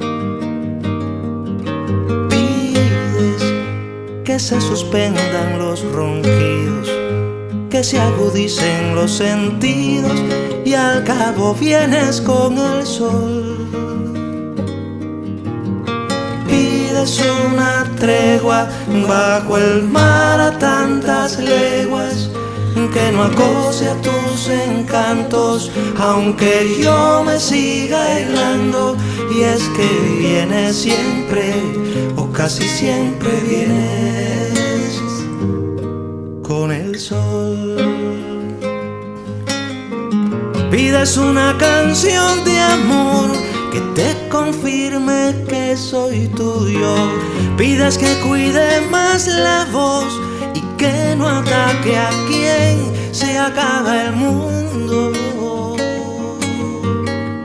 Pides 2.29 3.43
que 4.23 4.39
se 4.39 4.61
suspendan 4.61 5.59
los 5.59 5.83
ronquidos, 5.91 6.89
que 7.69 7.83
se 7.83 7.99
agudicen 7.99 8.95
los 8.95 9.11
sentidos 9.11 10.17
y 10.63 10.75
al 10.75 11.03
cabo 11.03 11.53
vienes 11.55 12.21
con 12.21 12.57
el 12.57 12.85
sol. 12.85 13.46
Pides 17.07 17.23
una 17.55 17.85
tregua 17.97 18.67
bajo 19.07 19.57
el 19.57 19.83
mar 19.83 20.41
a 20.41 20.59
tantas 20.59 21.39
leguas 21.39 22.29
que 22.93 23.11
no 23.13 23.23
acose 23.23 23.87
a 23.87 23.95
tus 24.01 24.49
encantos, 24.49 25.71
aunque 25.97 26.77
yo 26.83 27.23
me 27.25 27.39
siga 27.39 28.03
aislando. 28.03 28.97
Y 29.33 29.43
es 29.43 29.63
que 29.77 30.17
vienes 30.19 30.75
siempre, 30.75 31.53
o 32.17 32.29
casi 32.33 32.67
siempre 32.67 33.29
vienes 33.47 34.99
con 36.45 36.73
el 36.73 36.99
sol. 36.99 37.77
Pides 40.69 41.15
una 41.15 41.55
canción 41.57 42.43
de 42.43 42.59
amor 42.59 43.46
que 43.71 43.79
te 43.95 44.29
confirme 44.29 45.35
que 45.47 45.75
soy 45.75 46.27
tuyo. 46.29 46.95
Pides 47.57 47.97
que 47.97 48.13
cuide 48.27 48.81
más 48.89 49.27
la 49.27 49.65
voz 49.71 50.19
y 50.53 50.61
que 50.77 51.15
no 51.17 51.27
ataque 51.27 51.97
a 51.97 52.09
quien 52.27 52.77
se 53.11 53.37
acaba 53.37 54.03
el 54.03 54.13
mundo. 54.13 55.13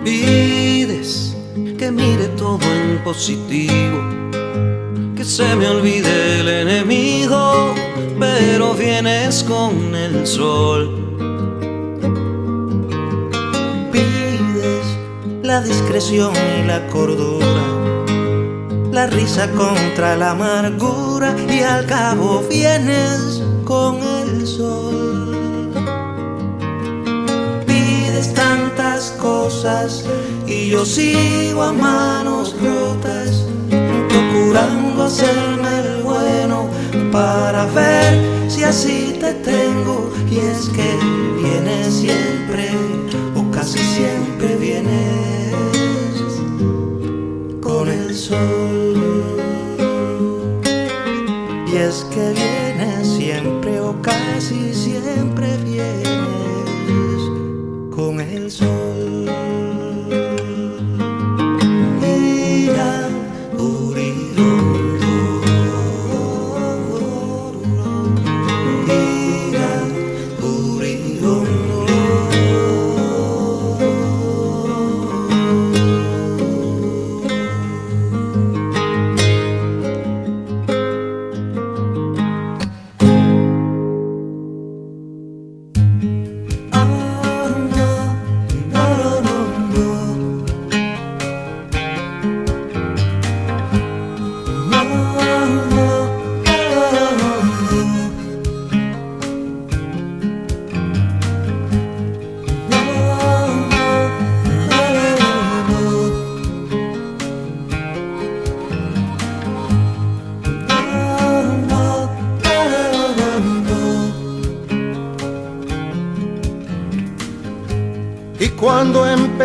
Pides 0.05 1.35
que 1.79 1.91
mire 1.91 2.29
todo 2.37 2.61
en 2.63 3.03
positivo, 3.05 3.99
que 5.17 5.25
se 5.25 5.55
me 5.57 5.69
olvide 5.69 6.41
el 6.41 6.49
enemigo, 6.49 7.75
pero 8.19 8.75
vienes 8.75 9.43
con 9.45 9.95
el 9.95 10.27
sol. 10.27 11.12
La 15.53 15.61
discreción 15.61 16.33
y 16.59 16.67
la 16.67 16.87
cordura 16.87 17.65
la 18.91 19.07
risa 19.07 19.51
contra 19.51 20.17
la 20.17 20.31
amargura 20.31 21.37
y 21.47 21.61
al 21.61 21.85
cabo 21.85 22.43
vienes 22.49 23.43
con 23.67 23.99
el 23.99 24.47
sol. 24.47 25.71
Pides 27.67 28.33
tantas 28.33 29.11
cosas 29.21 30.05
y 30.47 30.69
yo 30.69 30.87
sigo 30.87 31.63
a 31.63 31.73
manos 31.73 32.55
rotas, 32.63 33.45
procurando 34.09 35.05
hacerme 35.05 35.73
el 35.85 36.03
bueno 36.03 36.69
para 37.11 37.67
ver 37.67 38.51
si 38.51 38.65
así 38.65 39.19
te 39.21 39.35
tengo. 39.35 40.13
Y 40.31 40.39
es 40.39 40.71
que 40.71 40.89
vienes 41.43 41.95
siempre, 41.95 42.71
casi 43.63 43.79
siempre 43.79 44.57
vienes 44.57 45.55
con 47.61 47.89
el 47.89 48.13
sol. 48.13 49.37
Y 51.69 51.77
es 51.77 52.05
que 52.13 52.33
vienes 52.33 53.07
siempre 53.07 53.79
o 53.79 53.95
casi 54.03 54.75
siempre 54.75 55.57
vienes 55.59 56.09
con 57.95 58.21
el 58.21 58.51
sol. 58.51 58.82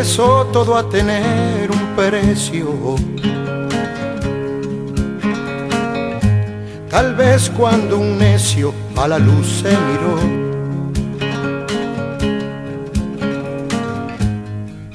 Empezó 0.08 0.46
todo 0.54 0.78
a 0.78 0.88
tener 0.88 1.70
un 1.70 1.86
precio, 1.94 2.96
tal 6.90 7.14
vez 7.14 7.50
cuando 7.50 7.98
un 7.98 8.18
necio 8.18 8.74
a 8.96 9.10
la 9.10 9.20
luz 9.20 9.46
se 9.62 9.70
miró 9.70 10.18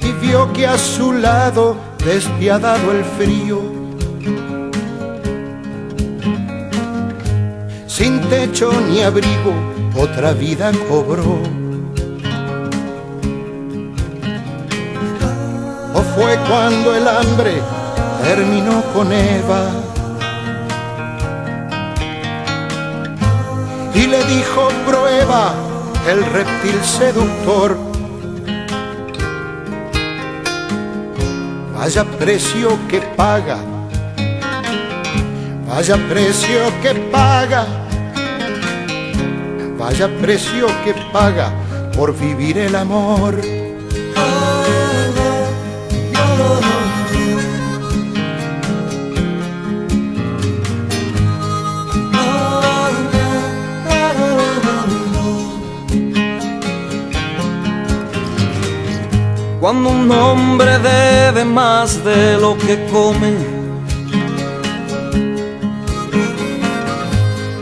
y 0.01 0.11
vio 0.25 0.51
que 0.51 0.65
a 0.65 0.79
su 0.79 1.13
lado, 1.13 1.77
despiadado 2.03 2.91
el 2.91 3.03
frío, 3.03 3.61
sin 7.85 8.19
techo 8.31 8.71
ni 8.89 9.03
abrigo, 9.03 9.53
otra 9.95 10.33
vida 10.33 10.71
cobró. 10.89 11.62
Fue 16.15 16.37
cuando 16.47 16.95
el 16.95 17.07
hambre 17.07 17.61
terminó 18.23 18.81
con 18.93 19.11
Eva? 19.11 19.71
Y 23.95 24.07
le 24.07 24.23
dijo, 24.25 24.67
prueba 24.85 25.53
el 26.07 26.25
reptil 26.25 26.83
seductor. 26.83 27.77
Vaya 31.77 32.05
precio 32.05 32.77
que 32.87 33.01
paga, 33.01 33.57
vaya 35.67 35.97
precio 36.09 36.59
que 36.81 36.93
paga, 37.11 37.65
vaya 39.77 40.07
precio 40.21 40.67
que 40.85 40.93
paga 41.11 41.51
por 41.95 42.17
vivir 42.17 42.57
el 42.57 42.75
amor. 42.75 43.35
Cuando 59.63 59.91
un 59.91 60.11
hombre 60.11 60.77
debe 60.77 61.45
más 61.45 62.03
de 62.03 62.37
lo 62.37 62.57
que 62.57 62.85
come, 62.91 63.31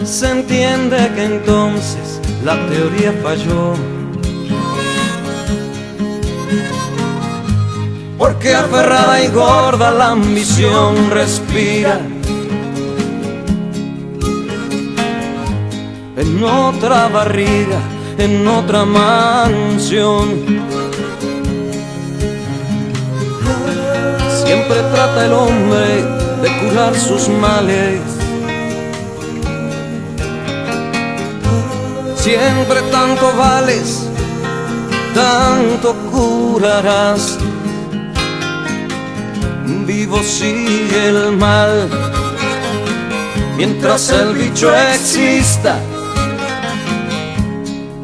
se 0.04 0.32
entiende 0.32 0.98
que 1.14 1.26
entonces 1.26 2.20
la 2.44 2.56
teoría 2.70 3.14
falló. 3.22 3.76
Porque 8.18 8.56
aferrada 8.56 9.24
y 9.24 9.28
gorda 9.28 9.92
la 9.92 10.10
ambición 10.14 11.12
respira 11.12 12.00
en 16.18 16.44
otra 16.44 17.10
barriga, 17.10 17.80
en 18.18 18.48
otra 18.48 18.86
mansión. 18.86 20.81
Siempre 24.52 24.82
trata 24.94 25.28
el 25.28 25.32
hombre 25.32 26.04
de 26.42 26.60
curar 26.60 26.94
sus 26.94 27.30
males. 27.30 28.02
Siempre 32.18 32.82
tanto 32.92 33.32
vales, 33.38 34.10
tanto 35.16 35.96
curarás. 36.12 37.38
Vivo 39.88 40.22
sigue 40.22 41.08
el 41.08 41.38
mal 41.38 41.88
mientras 43.56 44.10
el 44.10 44.34
bicho 44.36 44.70
exista 44.76 45.80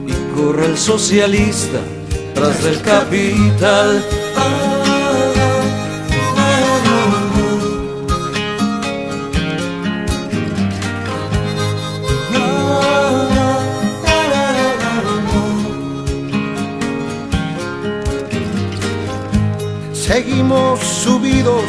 y 0.07 0.13
corre 0.33 0.67
el 0.67 0.77
socialista 0.77 1.79
tras 2.33 2.63
del 2.63 2.81
capital. 2.83 4.01
Seguimos 20.17 20.79
subidos 20.79 21.63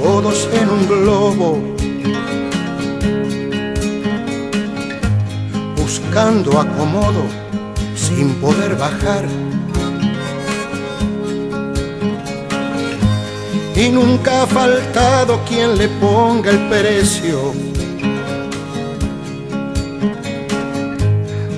todos 0.00 0.48
en 0.52 0.70
un 0.70 0.86
globo, 0.86 1.58
buscando 5.76 6.60
acomodo 6.60 7.24
sin 7.96 8.32
poder 8.34 8.76
bajar. 8.76 9.24
Y 13.74 13.88
nunca 13.88 14.44
ha 14.44 14.46
faltado 14.46 15.40
quien 15.48 15.76
le 15.76 15.88
ponga 15.88 16.52
el 16.52 16.68
precio 16.68 17.52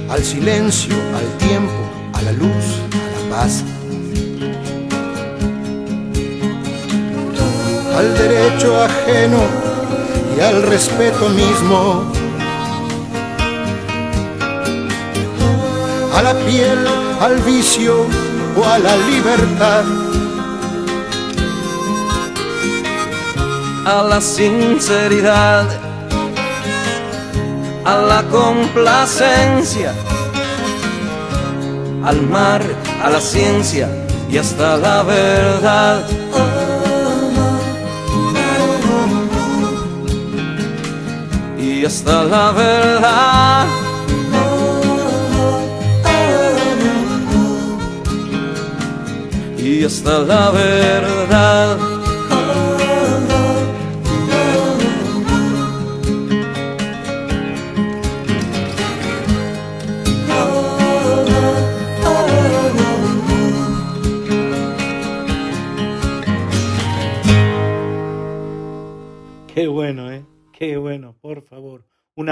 al 0.08 0.24
silencio, 0.24 0.96
al 1.14 1.46
tiempo, 1.46 1.82
a 2.14 2.22
la 2.22 2.32
luz, 2.32 2.80
a 2.90 3.20
la 3.20 3.36
paz. 3.36 3.71
Al 8.02 8.18
derecho 8.18 8.82
ajeno 8.82 9.42
y 10.36 10.40
al 10.40 10.62
respeto 10.62 11.28
mismo. 11.28 12.04
A 16.16 16.22
la 16.22 16.34
piel, 16.46 16.80
al 17.20 17.36
vicio 17.42 17.94
o 18.58 18.64
a 18.64 18.78
la 18.78 18.96
libertad. 19.10 19.84
A 23.84 24.02
la 24.10 24.20
sinceridad, 24.20 25.66
a 27.84 27.96
la 28.10 28.22
complacencia, 28.38 29.92
al 32.04 32.22
mar, 32.22 32.62
a 33.04 33.10
la 33.10 33.20
ciencia 33.20 33.88
y 34.28 34.38
hasta 34.38 34.76
la 34.76 35.02
verdad. 35.02 36.04
Y 41.82 41.84
hasta 41.84 42.22
la 42.22 42.52
verdad. 42.52 43.66
Y 49.58 49.84
hasta 49.84 50.18
la 50.20 50.50
verdad. 50.50 51.91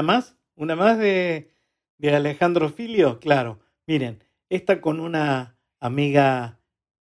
¿Una 0.01 0.15
más? 0.15 0.35
¿Una 0.57 0.77
más 0.77 0.99
de, 0.99 1.51
de 1.99 2.17
Alejandro 2.17 2.71
Filio? 2.71 3.21
Claro. 3.21 3.59
Miren, 3.87 4.25
esta 4.49 4.81
con 4.81 4.99
una 4.99 5.59
amiga 5.79 6.59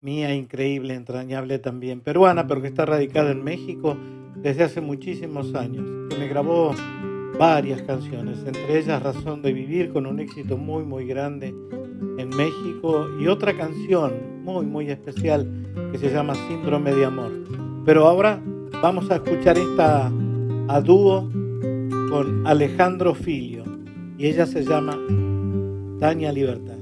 mía 0.02 0.34
increíble, 0.34 0.92
entrañable 0.92 1.58
también, 1.58 2.02
peruana, 2.02 2.46
pero 2.46 2.60
que 2.60 2.68
está 2.68 2.84
radicada 2.84 3.30
en 3.30 3.42
México 3.42 3.96
desde 4.36 4.64
hace 4.64 4.82
muchísimos 4.82 5.54
años, 5.54 6.10
que 6.10 6.18
me 6.18 6.28
grabó 6.28 6.74
varias 7.38 7.80
canciones, 7.80 8.40
entre 8.44 8.78
ellas 8.78 9.02
Razón 9.02 9.40
de 9.40 9.54
Vivir, 9.54 9.90
con 9.90 10.04
un 10.04 10.20
éxito 10.20 10.58
muy, 10.58 10.84
muy 10.84 11.06
grande 11.06 11.54
en 12.18 12.28
México, 12.36 13.08
y 13.18 13.28
otra 13.28 13.56
canción 13.56 14.42
muy, 14.44 14.66
muy 14.66 14.90
especial 14.90 15.48
que 15.90 15.96
se 15.96 16.10
llama 16.10 16.34
Síndrome 16.34 16.92
de 16.92 17.06
Amor. 17.06 17.32
Pero 17.86 18.06
ahora 18.06 18.42
vamos 18.82 19.10
a 19.10 19.14
escuchar 19.14 19.56
esta 19.56 20.12
a 20.68 20.80
dúo 20.82 21.30
con 22.14 22.46
Alejandro 22.46 23.12
Filio 23.12 23.64
y 24.16 24.26
ella 24.28 24.46
se 24.46 24.64
llama 24.64 24.96
Tania 25.98 26.30
Libertad. 26.30 26.78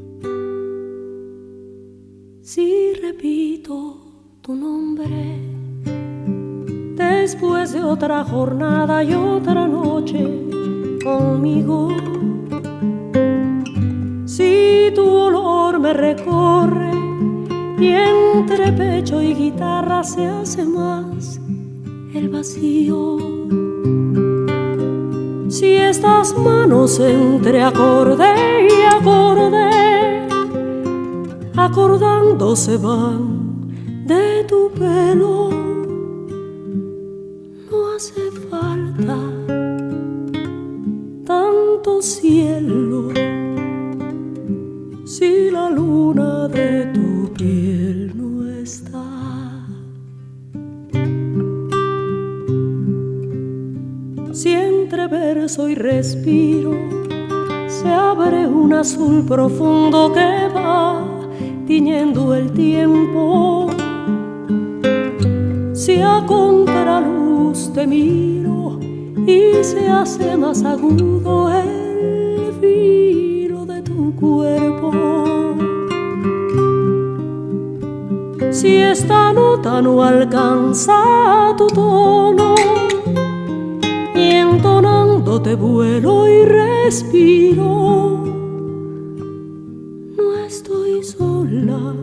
Si 2.42 2.92
repito 3.00 3.96
tu 4.42 4.54
nombre 4.54 5.40
después 6.96 7.72
de 7.72 7.80
otra 7.82 8.24
jornada 8.24 9.02
y 9.02 9.14
otra 9.14 9.66
noche 9.66 10.22
conmigo, 11.02 11.88
si 14.26 14.92
tu 14.94 15.08
olor 15.08 15.80
me 15.80 15.94
recorre 15.94 16.92
y 17.78 17.86
entre 17.86 18.70
pecho 18.72 19.22
y 19.22 19.32
guitarra 19.32 20.04
se 20.04 20.26
hace 20.26 20.62
más 20.66 21.40
el 22.12 22.28
vacío. 22.28 23.16
Si 25.52 25.74
estas 25.76 26.34
manos 26.34 26.98
entre 26.98 27.62
acorde 27.62 28.24
y 28.70 28.96
acorde, 28.96 30.26
acordándose 31.54 32.78
van 32.78 33.68
de 34.06 34.44
tu 34.48 34.70
pelo, 34.70 35.50
no 37.70 37.94
hace 37.94 38.30
falta 38.48 39.18
tanto 41.26 42.00
cielo. 42.00 43.10
Si 45.04 45.50
la 45.50 45.68
luna 45.68 46.48
de 46.48 46.91
Si 55.02 55.08
entre 55.08 55.18
verso 55.18 55.68
y 55.68 55.74
respiro 55.74 56.72
se 57.66 57.88
abre 57.88 58.46
un 58.46 58.72
azul 58.72 59.24
profundo 59.26 60.12
que 60.12 60.48
va 60.54 61.02
tiñendo 61.66 62.32
el 62.34 62.52
tiempo. 62.52 63.68
Si 65.72 66.00
a 66.00 66.22
contraluz 66.24 67.72
te 67.72 67.84
miro 67.84 68.78
y 69.26 69.64
se 69.64 69.88
hace 69.88 70.36
más 70.36 70.62
agudo 70.62 71.50
el 71.50 72.52
filo 72.60 73.66
de 73.66 73.82
tu 73.82 74.14
cuerpo. 74.14 74.92
Si 78.52 78.76
esta 78.76 79.32
nota 79.32 79.82
no 79.82 80.04
alcanza 80.04 81.54
tu 81.58 81.66
tono, 81.66 82.54
y 84.22 84.30
entonándote 84.30 85.54
vuelo 85.54 86.28
y 86.28 86.44
respiro. 86.44 88.24
No 90.16 90.44
estoy 90.46 91.02
sola, 91.02 91.94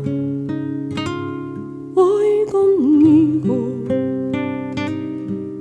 voy 1.94 2.46
conmigo 2.52 3.58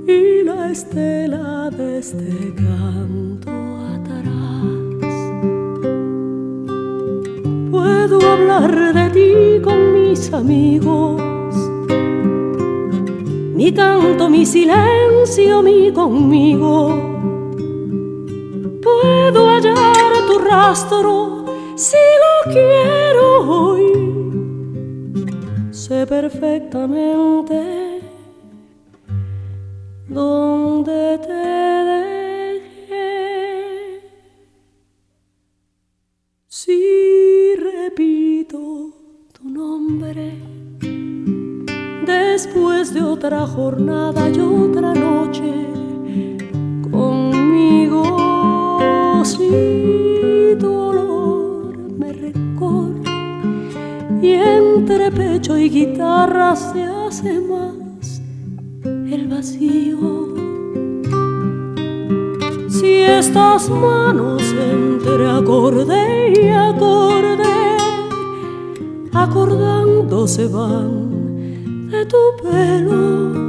y 0.06 0.42
la 0.44 0.70
estela 0.70 1.70
de 1.70 1.98
este 1.98 2.54
canto 2.54 3.50
atrás. 3.94 5.14
Puedo 7.70 8.16
hablar 8.32 8.72
de 8.94 9.10
ti 9.10 9.62
con 9.62 9.78
mis 9.94 10.32
amigos 10.32 11.37
mi 13.58 13.72
canto, 13.72 14.28
mi 14.28 14.46
silencio, 14.46 15.62
mi 15.62 15.90
conmigo. 15.92 16.72
Puedo 18.80 19.48
hallar 19.48 20.12
tu 20.28 20.38
rastro 20.38 21.44
si 21.74 21.96
lo 22.22 22.52
quiero 22.52 23.24
hoy. 23.50 23.86
Sé 25.72 26.06
perfectamente 26.06 28.00
dónde 30.06 31.18
te 31.26 31.44
dejé. 32.54 33.10
Si 36.46 37.56
repito 37.56 38.60
tu 39.32 39.48
nombre 39.48 40.27
después 42.38 42.94
de 42.94 43.02
otra 43.02 43.48
jornada 43.48 44.30
y 44.30 44.38
otra 44.38 44.94
noche 44.94 45.52
conmigo. 46.88 48.04
Si 49.24 50.56
tu 50.60 50.72
olor 50.72 51.76
me 51.98 52.12
recorre 52.12 53.02
y 54.22 54.34
entre 54.34 55.10
pecho 55.10 55.58
y 55.58 55.68
guitarra 55.68 56.54
se 56.54 56.84
hace 56.84 57.40
más 57.40 58.22
el 58.84 59.26
vacío. 59.26 60.28
Si 62.68 63.02
estas 63.02 63.68
manos 63.68 64.42
entre 64.72 65.28
acorde 65.28 66.34
y 66.40 66.48
acorde, 66.50 67.56
acordando 69.12 70.28
se 70.28 70.46
van 70.46 71.17
de 71.98 72.04
tu 72.04 72.36
pelo 72.42 73.47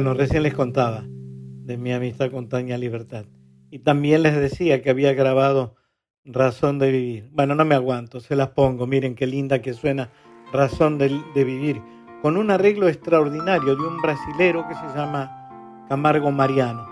Bueno, 0.00 0.14
recién 0.14 0.44
les 0.44 0.54
contaba 0.54 1.02
de 1.04 1.76
mi 1.76 1.92
amistad 1.92 2.30
con 2.30 2.48
Tania 2.48 2.78
Libertad. 2.78 3.26
Y 3.70 3.80
también 3.80 4.22
les 4.22 4.34
decía 4.34 4.80
que 4.80 4.88
había 4.88 5.12
grabado 5.12 5.76
Razón 6.24 6.78
de 6.78 6.90
Vivir. 6.90 7.28
Bueno, 7.32 7.54
no 7.54 7.66
me 7.66 7.74
aguanto, 7.74 8.18
se 8.20 8.34
las 8.34 8.48
pongo. 8.48 8.86
Miren 8.86 9.14
qué 9.14 9.26
linda 9.26 9.60
que 9.60 9.74
suena 9.74 10.10
Razón 10.54 10.96
de, 10.96 11.44
Vivir. 11.44 11.82
Con 12.22 12.38
un 12.38 12.50
arreglo 12.50 12.88
extraordinario 12.88 13.76
de 13.76 13.82
un 13.86 14.00
brasilero 14.00 14.66
que 14.66 14.74
se 14.74 14.86
llama 14.96 15.84
Camargo 15.90 16.30
Mariano. 16.30 16.88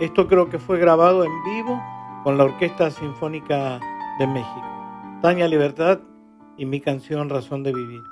Esto 0.00 0.28
creo 0.28 0.48
que 0.48 0.60
fue 0.60 0.78
grabado 0.78 1.24
en 1.24 1.32
vivo 1.42 1.82
con 2.22 2.38
la 2.38 2.44
Orquesta 2.44 2.92
Sinfónica 2.92 3.80
de 4.20 4.26
México. 4.28 5.18
Tania 5.20 5.48
Libertad 5.48 5.98
y 6.56 6.64
mi 6.64 6.80
canción 6.80 7.28
Razón 7.28 7.64
de 7.64 7.74
Vivir. 7.74 8.11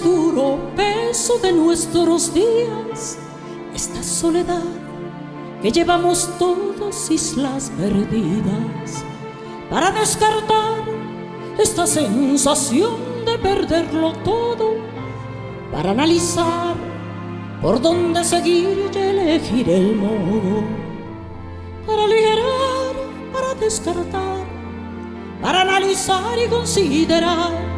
Duro 0.00 0.58
peso 0.76 1.38
de 1.38 1.52
nuestros 1.52 2.32
días, 2.32 3.18
esta 3.74 4.02
soledad 4.02 4.62
que 5.62 5.70
llevamos 5.70 6.30
todos 6.38 7.10
islas 7.10 7.72
perdidas, 7.78 9.04
para 9.70 9.90
descartar 9.90 10.84
esta 11.58 11.86
sensación 11.86 12.94
de 13.24 13.38
perderlo 13.38 14.12
todo, 14.24 14.76
para 15.72 15.90
analizar 15.90 16.74
por 17.60 17.80
dónde 17.80 18.24
seguir 18.24 18.90
y 18.94 18.98
elegir 18.98 19.68
el 19.68 19.96
modo, 19.96 20.62
para 21.86 22.04
aligerar, 22.04 22.94
para 23.32 23.54
descartar, 23.54 24.44
para 25.42 25.62
analizar 25.62 26.38
y 26.38 26.48
considerar 26.48 27.77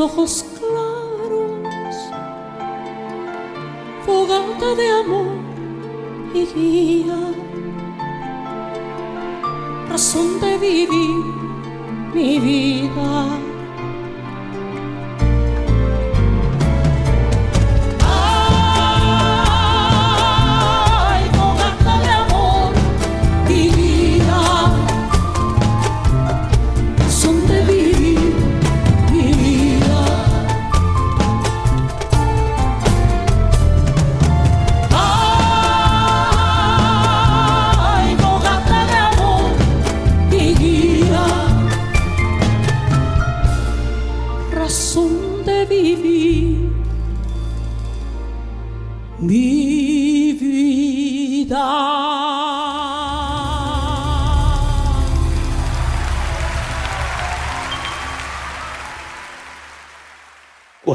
ojos 0.00 0.44
claros, 0.58 1.96
fogata 4.04 4.74
de 4.74 4.90
amor 4.90 5.38
y 6.34 6.44
guía, 6.46 7.32
razón 9.88 10.40
de 10.40 10.58
vivir 10.58 11.24
mi 12.12 12.38
vida. 12.40 13.45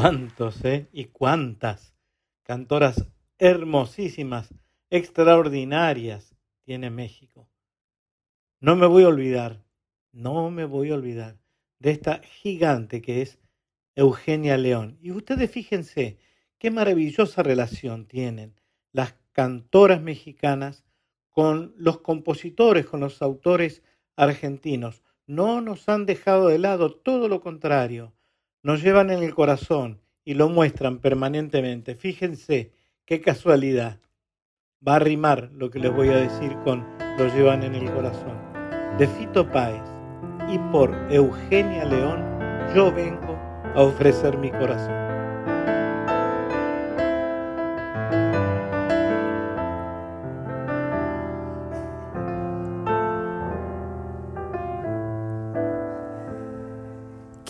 Cuántos, 0.02 0.64
¿eh? 0.64 0.88
Y 0.92 1.04
cuántas 1.04 1.94
cantoras 2.42 3.06
hermosísimas, 3.38 4.52
extraordinarias 4.90 6.34
tiene 6.64 6.90
México. 6.90 7.48
No 8.58 8.74
me 8.74 8.86
voy 8.86 9.04
a 9.04 9.08
olvidar, 9.08 9.62
no 10.10 10.50
me 10.50 10.64
voy 10.64 10.90
a 10.90 10.94
olvidar 10.94 11.38
de 11.78 11.92
esta 11.92 12.18
gigante 12.18 13.00
que 13.00 13.22
es 13.22 13.38
Eugenia 13.94 14.56
León. 14.56 14.98
Y 15.00 15.12
ustedes 15.12 15.48
fíjense 15.48 16.18
qué 16.58 16.72
maravillosa 16.72 17.44
relación 17.44 18.06
tienen 18.06 18.60
las 18.90 19.14
cantoras 19.30 20.02
mexicanas 20.02 20.84
con 21.30 21.74
los 21.76 22.00
compositores, 22.00 22.86
con 22.86 22.98
los 22.98 23.22
autores 23.22 23.84
argentinos. 24.16 25.04
No 25.28 25.60
nos 25.60 25.88
han 25.88 26.06
dejado 26.06 26.48
de 26.48 26.58
lado, 26.58 26.92
todo 26.92 27.28
lo 27.28 27.40
contrario 27.40 28.12
nos 28.62 28.82
llevan 28.82 29.10
en 29.10 29.22
el 29.22 29.34
corazón 29.34 30.00
y 30.24 30.34
lo 30.34 30.48
muestran 30.48 30.98
permanentemente. 30.98 31.94
Fíjense 31.94 32.72
qué 33.04 33.20
casualidad. 33.20 34.00
Va 34.86 34.96
a 34.96 35.00
rimar 35.00 35.50
lo 35.52 35.70
que 35.70 35.78
les 35.78 35.92
voy 35.92 36.08
a 36.08 36.16
decir 36.16 36.56
con 36.64 36.86
lo 37.18 37.26
llevan 37.34 37.62
en 37.62 37.74
el 37.74 37.92
corazón. 37.92 38.38
De 38.98 39.06
Fito 39.06 39.50
Páez 39.50 39.82
y 40.48 40.58
por 40.70 40.94
Eugenia 41.10 41.84
León, 41.84 42.24
yo 42.74 42.92
vengo 42.92 43.34
a 43.74 43.82
ofrecer 43.82 44.38
mi 44.38 44.50
corazón. 44.50 45.01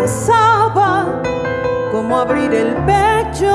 pensaba, 0.00 1.20
como 1.92 2.18
abrir 2.18 2.54
el 2.54 2.74
pecho 2.86 3.52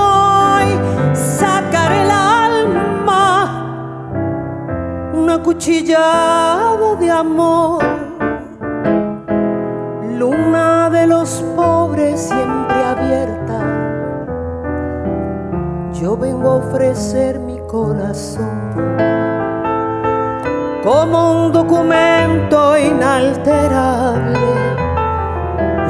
y 0.62 1.16
sacar 1.16 1.92
el 1.92 2.12
alma, 2.12 3.64
una 5.14 5.42
cuchillada 5.42 6.96
de 7.00 7.10
amor, 7.10 7.84
luna 10.20 10.90
de 10.92 11.08
los 11.08 11.44
pobres 11.56 12.22
siempre 12.22 12.84
abierta. 12.94 13.60
Yo 15.94 16.16
vengo 16.16 16.50
a 16.52 16.56
ofrecer 16.58 17.40
mi 17.40 17.58
corazón 17.68 18.62
como 20.84 21.46
un 21.46 21.52
documento 21.52 22.78
inalterable 22.78 24.05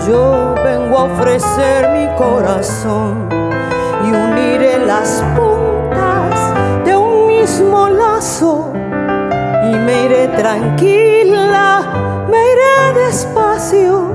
yo 0.07 0.53
vengo 0.63 0.99
a 0.99 1.03
ofrecer 1.03 1.89
mi 1.89 2.07
corazón 2.15 3.27
y 4.03 4.11
uniré 4.11 4.85
las 4.85 5.23
puntas 5.35 6.85
de 6.85 6.95
un 6.95 7.27
mismo 7.27 7.89
lazo 7.89 8.71
y 8.73 9.75
me 9.75 10.05
iré 10.05 10.27
tranquila, 10.29 11.81
me 12.29 12.37
iré 12.37 13.05
despacio 13.05 14.11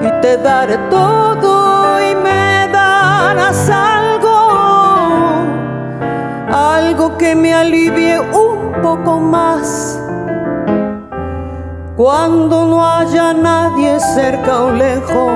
y 0.00 0.20
te 0.20 0.36
daré 0.36 0.78
todo 0.90 2.00
y 2.00 2.14
me 2.14 2.68
darás 2.70 3.68
algo, 3.68 4.48
algo 6.52 7.18
que 7.18 7.34
me 7.34 7.52
alivie 7.52 8.20
un 8.20 8.72
poco 8.80 9.18
más 9.18 9.93
cuando 12.04 12.66
no 12.66 12.86
haya 12.86 13.32
nadie 13.32 13.98
cerca 13.98 14.64
o 14.64 14.70
lejos, 14.72 15.32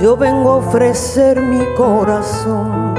yo 0.00 0.16
vengo 0.16 0.52
a 0.52 0.56
ofrecer 0.56 1.38
mi 1.42 1.62
corazón. 1.76 2.94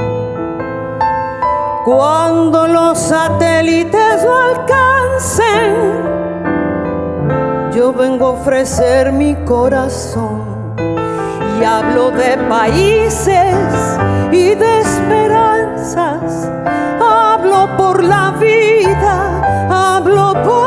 Cuando 1.86 2.68
los 2.68 3.00
satélites 3.00 4.24
no 4.24 4.38
alcancen, 4.38 5.74
yo 7.76 7.92
vengo 7.94 8.28
a 8.28 8.30
ofrecer 8.30 9.12
mi 9.12 9.34
corazón. 9.34 10.76
Y 11.60 11.64
hablo 11.64 12.12
de 12.12 12.38
países 12.48 13.56
y 14.32 14.54
de 14.54 14.82
esperanzas, 14.82 16.48
hablo 17.02 17.76
por 17.76 18.04
la 18.04 18.36
vida, 18.40 19.96
hablo 19.96 20.34
por 20.44 20.62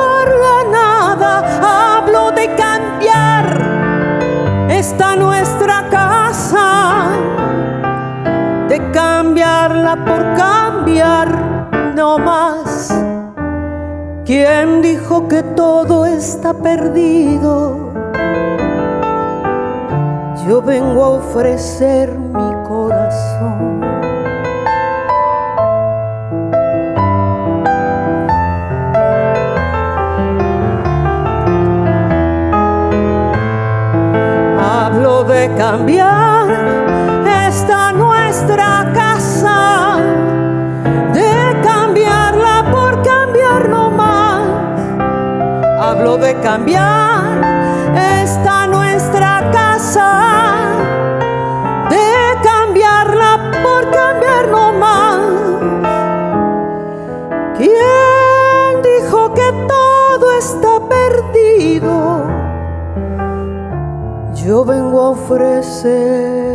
cambiarla 9.37 10.03
por 10.07 10.35
cambiar 10.35 11.29
no 11.95 12.19
más. 12.19 12.91
¿Quién 14.25 14.81
dijo 14.81 15.29
que 15.29 15.43
todo 15.43 16.07
está 16.07 16.55
perdido? 16.55 17.93
Yo 20.49 20.63
vengo 20.63 21.05
a 21.05 21.09
ofrecer 21.09 22.19
mi 22.19 22.51
corazón. 22.67 23.77
de 35.29 35.51
cambiar 35.57 36.86
cambiar 46.47 47.41
esta 48.23 48.69
nuestra 48.69 49.51
casa, 49.51 50.11
de 51.91 52.09
cambiarla 52.41 53.51
por 53.65 53.91
cambiar 53.91 54.47
no 54.47 54.73
más. 54.75 55.21
¿Quién 57.59 58.81
dijo 58.91 59.35
que 59.35 59.49
todo 59.67 60.39
está 60.39 60.75
perdido? 60.89 62.27
yo 64.37 64.65
vengo 64.65 65.01
a 65.01 65.11
ofrecer 65.11 66.46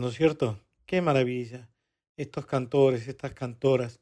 ¿no 0.00 0.08
es 0.08 0.14
cierto? 0.14 0.60
Qué 0.86 1.00
maravilla. 1.00 1.68
Estos 2.16 2.46
cantores, 2.46 3.08
estas 3.08 3.32
cantoras, 3.32 4.00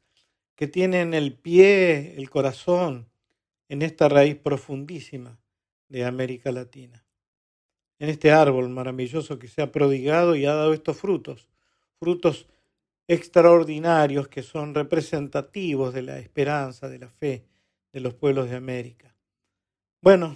que 0.55 0.67
tienen 0.67 1.13
el 1.13 1.33
pie, 1.33 2.15
el 2.17 2.29
corazón 2.29 3.09
en 3.69 3.81
esta 3.81 4.09
raíz 4.09 4.35
profundísima 4.35 5.39
de 5.89 6.05
América 6.05 6.51
Latina 6.51 7.03
en 8.03 8.09
este 8.09 8.31
árbol 8.31 8.67
maravilloso 8.67 9.39
que 9.39 9.47
se 9.47 9.61
ha 9.61 9.71
prodigado 9.71 10.35
y 10.35 10.45
ha 10.45 10.53
dado 10.53 10.73
estos 10.73 10.97
frutos, 10.97 11.47
frutos 11.99 12.47
extraordinarios 13.07 14.27
que 14.27 14.43
son 14.43 14.75
representativos 14.75 15.93
de 15.93 16.01
la 16.01 16.19
esperanza, 16.19 16.89
de 16.89 16.99
la 16.99 17.07
fe 17.07 17.45
de 17.93 18.01
los 18.01 18.13
pueblos 18.13 18.49
de 18.49 18.57
América. 18.57 19.15
Bueno, 20.01 20.35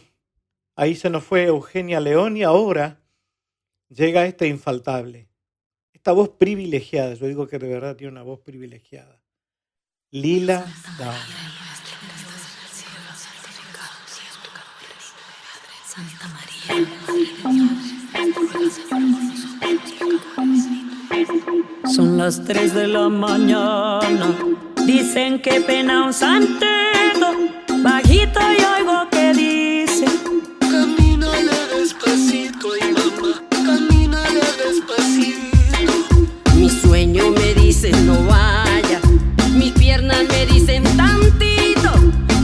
ahí 0.78 0.96
se 0.96 1.10
nos 1.10 1.26
fue 1.26 1.44
Eugenia 1.48 2.00
León 2.00 2.38
y 2.38 2.44
ahora 2.44 3.02
llega 3.90 4.26
esta 4.26 4.46
infaltable, 4.46 5.27
esta 6.08 6.14
voz 6.14 6.30
privilegiada, 6.30 7.16
yo 7.16 7.28
digo 7.28 7.48
que 7.48 7.60
de 7.60 7.68
verdad 7.68 7.98
tiene 7.98 8.14
una 8.14 8.24
voz 8.24 8.40
privilegiada. 8.40 9.20
Lila 10.10 10.66
Down. 10.98 11.14
Son 21.94 22.18
las 22.18 22.42
3 22.46 22.74
de 22.74 22.88
la 22.88 23.10
mañana. 23.10 24.38
Dicen 24.86 25.42
que 25.42 25.60
pena 25.60 26.06
un 26.06 26.14
santeto. 26.14 27.34
Bajito 27.84 28.40
y 28.40 28.64
oigo 28.80 29.10
que 29.12 29.34
dice: 29.34 30.06
Camínale 30.62 31.52
despacito 31.76 32.78
y 32.78 32.97
Mi 36.78 36.84
sueño 36.84 37.32
me 37.32 37.56
dice: 37.56 37.90
No 38.06 38.24
vaya. 38.26 39.02
Mis 39.56 39.72
piernas 39.72 40.26
me 40.30 40.46
dicen 40.46 40.84
tantito. 40.96 41.92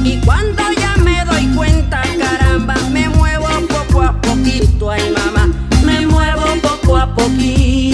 Y 0.03 0.19
cuando 0.25 0.63
ya 0.75 0.95
me 1.03 1.23
doy 1.25 1.45
cuenta, 1.55 2.01
caramba, 2.19 2.73
me 2.91 3.09
muevo 3.09 3.47
poco 3.67 4.01
a 4.01 4.19
poquito, 4.19 4.89
ay 4.89 5.11
mamá. 5.11 5.53
Me 5.85 6.07
muevo 6.07 6.45
poco 6.63 6.97
a 6.97 7.13
poquito. 7.13 7.92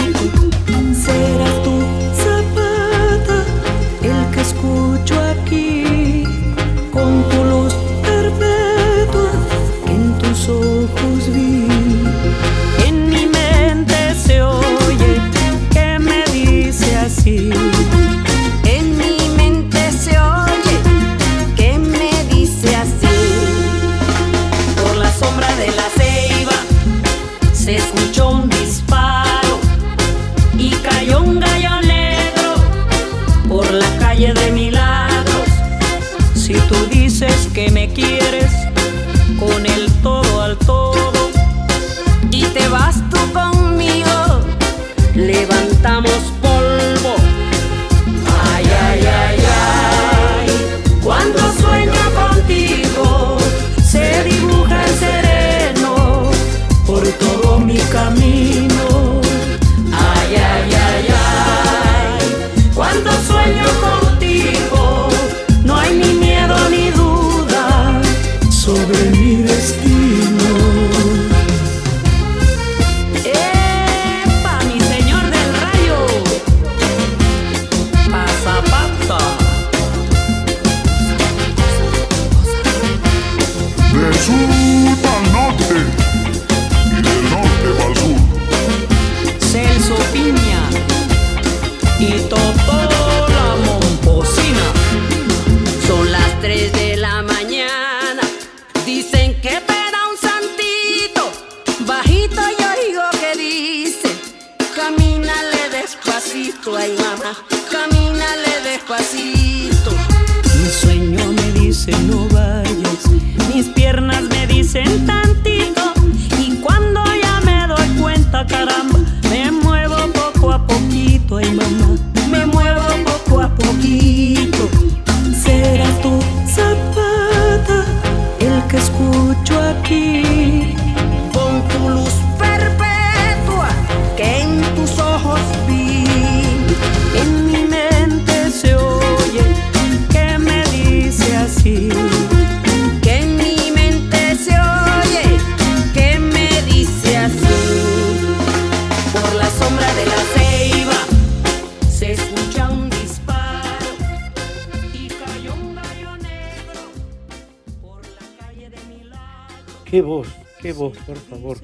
Voz, 160.79 160.97
por 160.99 161.17
favor. 161.17 161.57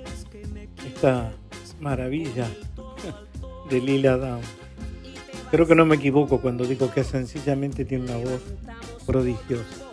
Esta 0.86 1.32
maravilla 1.80 2.47
de 3.70 3.82
Lila 3.82 4.18
Down. 4.18 4.41
Creo 5.49 5.66
que 5.66 5.74
no 5.74 5.86
me 5.86 5.95
equivoco 5.95 6.41
cuando 6.41 6.66
digo 6.66 6.91
que 6.91 7.03
sencillamente 7.03 7.86
tiene 7.86 8.05
una 8.05 8.18
voz 8.18 8.41
prodigiosa. 9.05 9.86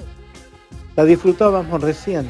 La 0.96 1.04
disfrutábamos 1.04 1.80
recién 1.80 2.28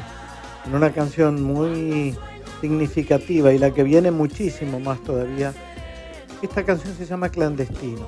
en 0.65 0.75
una 0.75 0.93
canción 0.93 1.41
muy 1.41 2.15
significativa 2.61 3.51
y 3.51 3.57
la 3.57 3.71
que 3.71 3.83
viene 3.83 4.11
muchísimo 4.11 4.79
más 4.79 5.03
todavía. 5.03 5.53
Esta 6.41 6.63
canción 6.63 6.95
se 6.95 7.05
llama 7.05 7.29
Clandestino. 7.29 8.07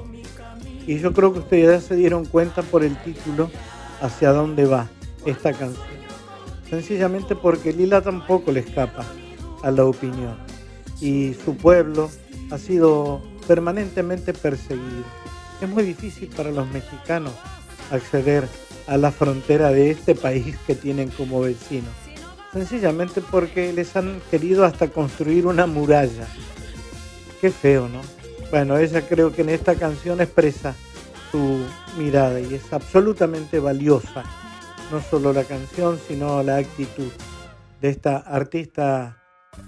Y 0.86 1.00
yo 1.00 1.12
creo 1.12 1.34
que 1.34 1.40
ustedes 1.40 1.82
ya 1.82 1.88
se 1.88 1.96
dieron 1.96 2.26
cuenta 2.26 2.62
por 2.62 2.84
el 2.84 2.96
título 2.98 3.50
hacia 4.00 4.32
dónde 4.32 4.66
va 4.66 4.88
esta 5.26 5.52
canción. 5.52 6.05
Sencillamente 6.70 7.36
porque 7.36 7.74
Lila 7.74 8.02
tampoco 8.02 8.52
le 8.52 8.62
escapa 8.62 9.06
a 9.64 9.72
la 9.72 9.86
opinión. 9.86 10.38
Y 11.02 11.34
su 11.34 11.56
pueblo 11.56 12.10
ha 12.52 12.58
sido 12.58 13.22
permanentemente 13.48 14.34
perseguido. 14.34 15.04
Es 15.62 15.70
muy 15.70 15.84
difícil 15.84 16.30
para 16.30 16.52
los 16.52 16.68
mexicanos 16.70 17.34
acceder 17.92 18.48
a 18.88 18.98
la 18.98 19.12
frontera 19.12 19.72
de 19.72 19.92
este 19.92 20.16
país 20.16 20.58
que 20.68 20.76
tienen 20.76 21.10
como 21.10 21.42
vecino. 21.42 21.88
Sencillamente 22.54 23.22
porque 23.22 23.74
les 23.74 23.96
han 23.96 24.22
querido 24.32 24.64
hasta 24.64 24.88
construir 24.88 25.46
una 25.46 25.66
muralla. 25.66 26.28
Qué 27.42 27.52
feo, 27.52 27.90
¿no? 27.90 28.02
Bueno, 28.50 28.78
ella 28.78 29.06
creo 29.08 29.34
que 29.34 29.42
en 29.42 29.50
esta 29.50 29.76
canción 29.76 30.22
expresa 30.22 30.76
su 31.32 31.66
mirada 31.98 32.40
y 32.40 32.54
es 32.54 32.72
absolutamente 32.72 33.60
valiosa. 33.60 34.24
No 34.92 35.02
solo 35.02 35.34
la 35.34 35.44
canción, 35.44 36.00
sino 36.08 36.44
la 36.44 36.58
actitud 36.58 37.12
de 37.82 37.90
esta 37.90 38.18
artista 38.18 39.18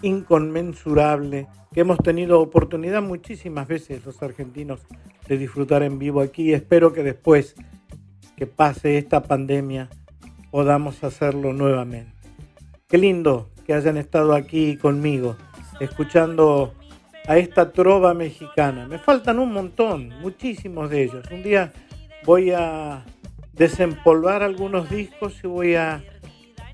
inconmensurable 0.02 1.48
que 1.74 1.82
hemos 1.82 1.98
tenido 2.00 2.40
oportunidad 2.40 3.02
muchísimas 3.02 3.68
veces 3.68 4.06
los 4.06 4.22
argentinos 4.22 4.82
de 5.28 5.38
disfrutar 5.38 5.84
en 5.84 6.00
vivo 6.00 6.22
aquí. 6.22 6.54
Espero 6.54 6.94
que 6.94 7.04
después 7.04 7.56
que 8.36 8.48
pase 8.48 8.98
esta 8.98 9.24
pandemia 9.24 9.90
podamos 10.52 11.04
hacerlo 11.04 11.54
nuevamente. 11.54 12.14
Qué 12.88 12.98
lindo 12.98 13.50
que 13.66 13.74
hayan 13.74 13.98
estado 13.98 14.34
aquí 14.34 14.78
conmigo, 14.78 15.36
escuchando 15.80 16.74
a 17.28 17.38
esta 17.38 17.72
trova 17.72 18.14
mexicana. 18.14 18.88
Me 18.88 19.00
faltan 19.00 19.40
un 19.40 19.52
montón, 19.52 20.10
muchísimos 20.22 20.90
de 20.90 21.04
ellos. 21.04 21.26
Un 21.32 21.44
día 21.44 21.74
voy 22.24 22.52
a 22.52 23.04
desempolvar 23.58 24.44
algunos 24.44 24.90
discos 24.90 25.34
y 25.44 25.48
voy 25.48 25.76
a 25.76 26.04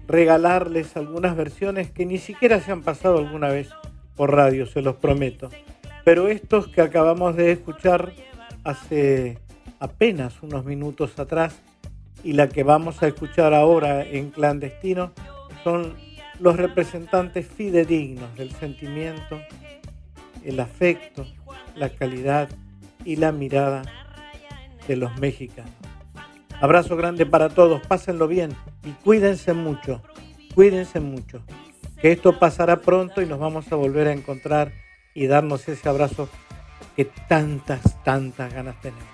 regalarles 0.07 0.97
algunas 0.97 1.35
versiones 1.35 1.91
que 1.91 2.05
ni 2.05 2.17
siquiera 2.17 2.59
se 2.59 2.71
han 2.71 2.81
pasado 2.81 3.17
alguna 3.17 3.47
vez 3.47 3.69
por 4.15 4.33
radio, 4.33 4.65
se 4.65 4.81
los 4.81 4.95
prometo. 4.97 5.49
Pero 6.03 6.27
estos 6.27 6.67
que 6.67 6.81
acabamos 6.81 7.35
de 7.35 7.51
escuchar 7.51 8.11
hace 8.63 9.37
apenas 9.79 10.43
unos 10.43 10.65
minutos 10.65 11.17
atrás 11.19 11.55
y 12.23 12.33
la 12.33 12.49
que 12.49 12.63
vamos 12.63 13.01
a 13.01 13.07
escuchar 13.07 13.53
ahora 13.53 14.05
en 14.05 14.29
clandestino 14.29 15.11
son 15.63 15.95
los 16.39 16.57
representantes 16.57 17.47
fidedignos 17.47 18.35
del 18.35 18.51
sentimiento, 18.51 19.39
el 20.43 20.59
afecto, 20.59 21.25
la 21.75 21.89
calidad 21.89 22.49
y 23.05 23.15
la 23.15 23.31
mirada 23.31 23.83
de 24.87 24.95
los 24.97 25.17
mexicanos. 25.19 25.92
Abrazo 26.61 26.95
grande 26.95 27.25
para 27.25 27.49
todos, 27.49 27.85
pásenlo 27.87 28.27
bien 28.27 28.55
y 28.83 28.91
cuídense 29.03 29.53
mucho, 29.53 30.01
cuídense 30.55 30.99
mucho. 30.99 31.41
Que 32.01 32.11
esto 32.11 32.39
pasará 32.39 32.81
pronto 32.81 33.21
y 33.21 33.25
nos 33.25 33.39
vamos 33.39 33.71
a 33.71 33.75
volver 33.75 34.07
a 34.07 34.13
encontrar 34.13 34.71
y 35.13 35.27
darnos 35.27 35.67
ese 35.67 35.87
abrazo 35.87 36.29
que 36.95 37.05
tantas, 37.05 38.03
tantas 38.03 38.53
ganas 38.53 38.79
tenemos. 38.81 39.07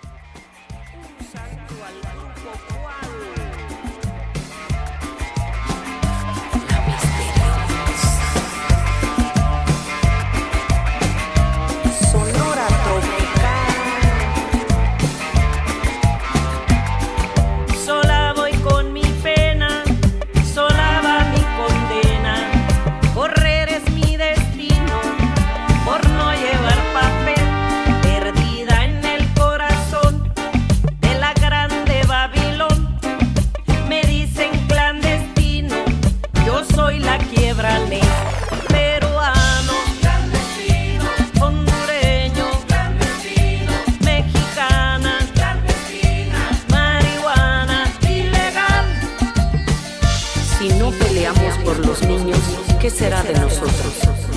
los 51.90 52.04
niños, 52.04 52.38
¿qué 52.80 52.88
será 52.92 53.24
de 53.24 53.34
nosotros? 53.34 54.29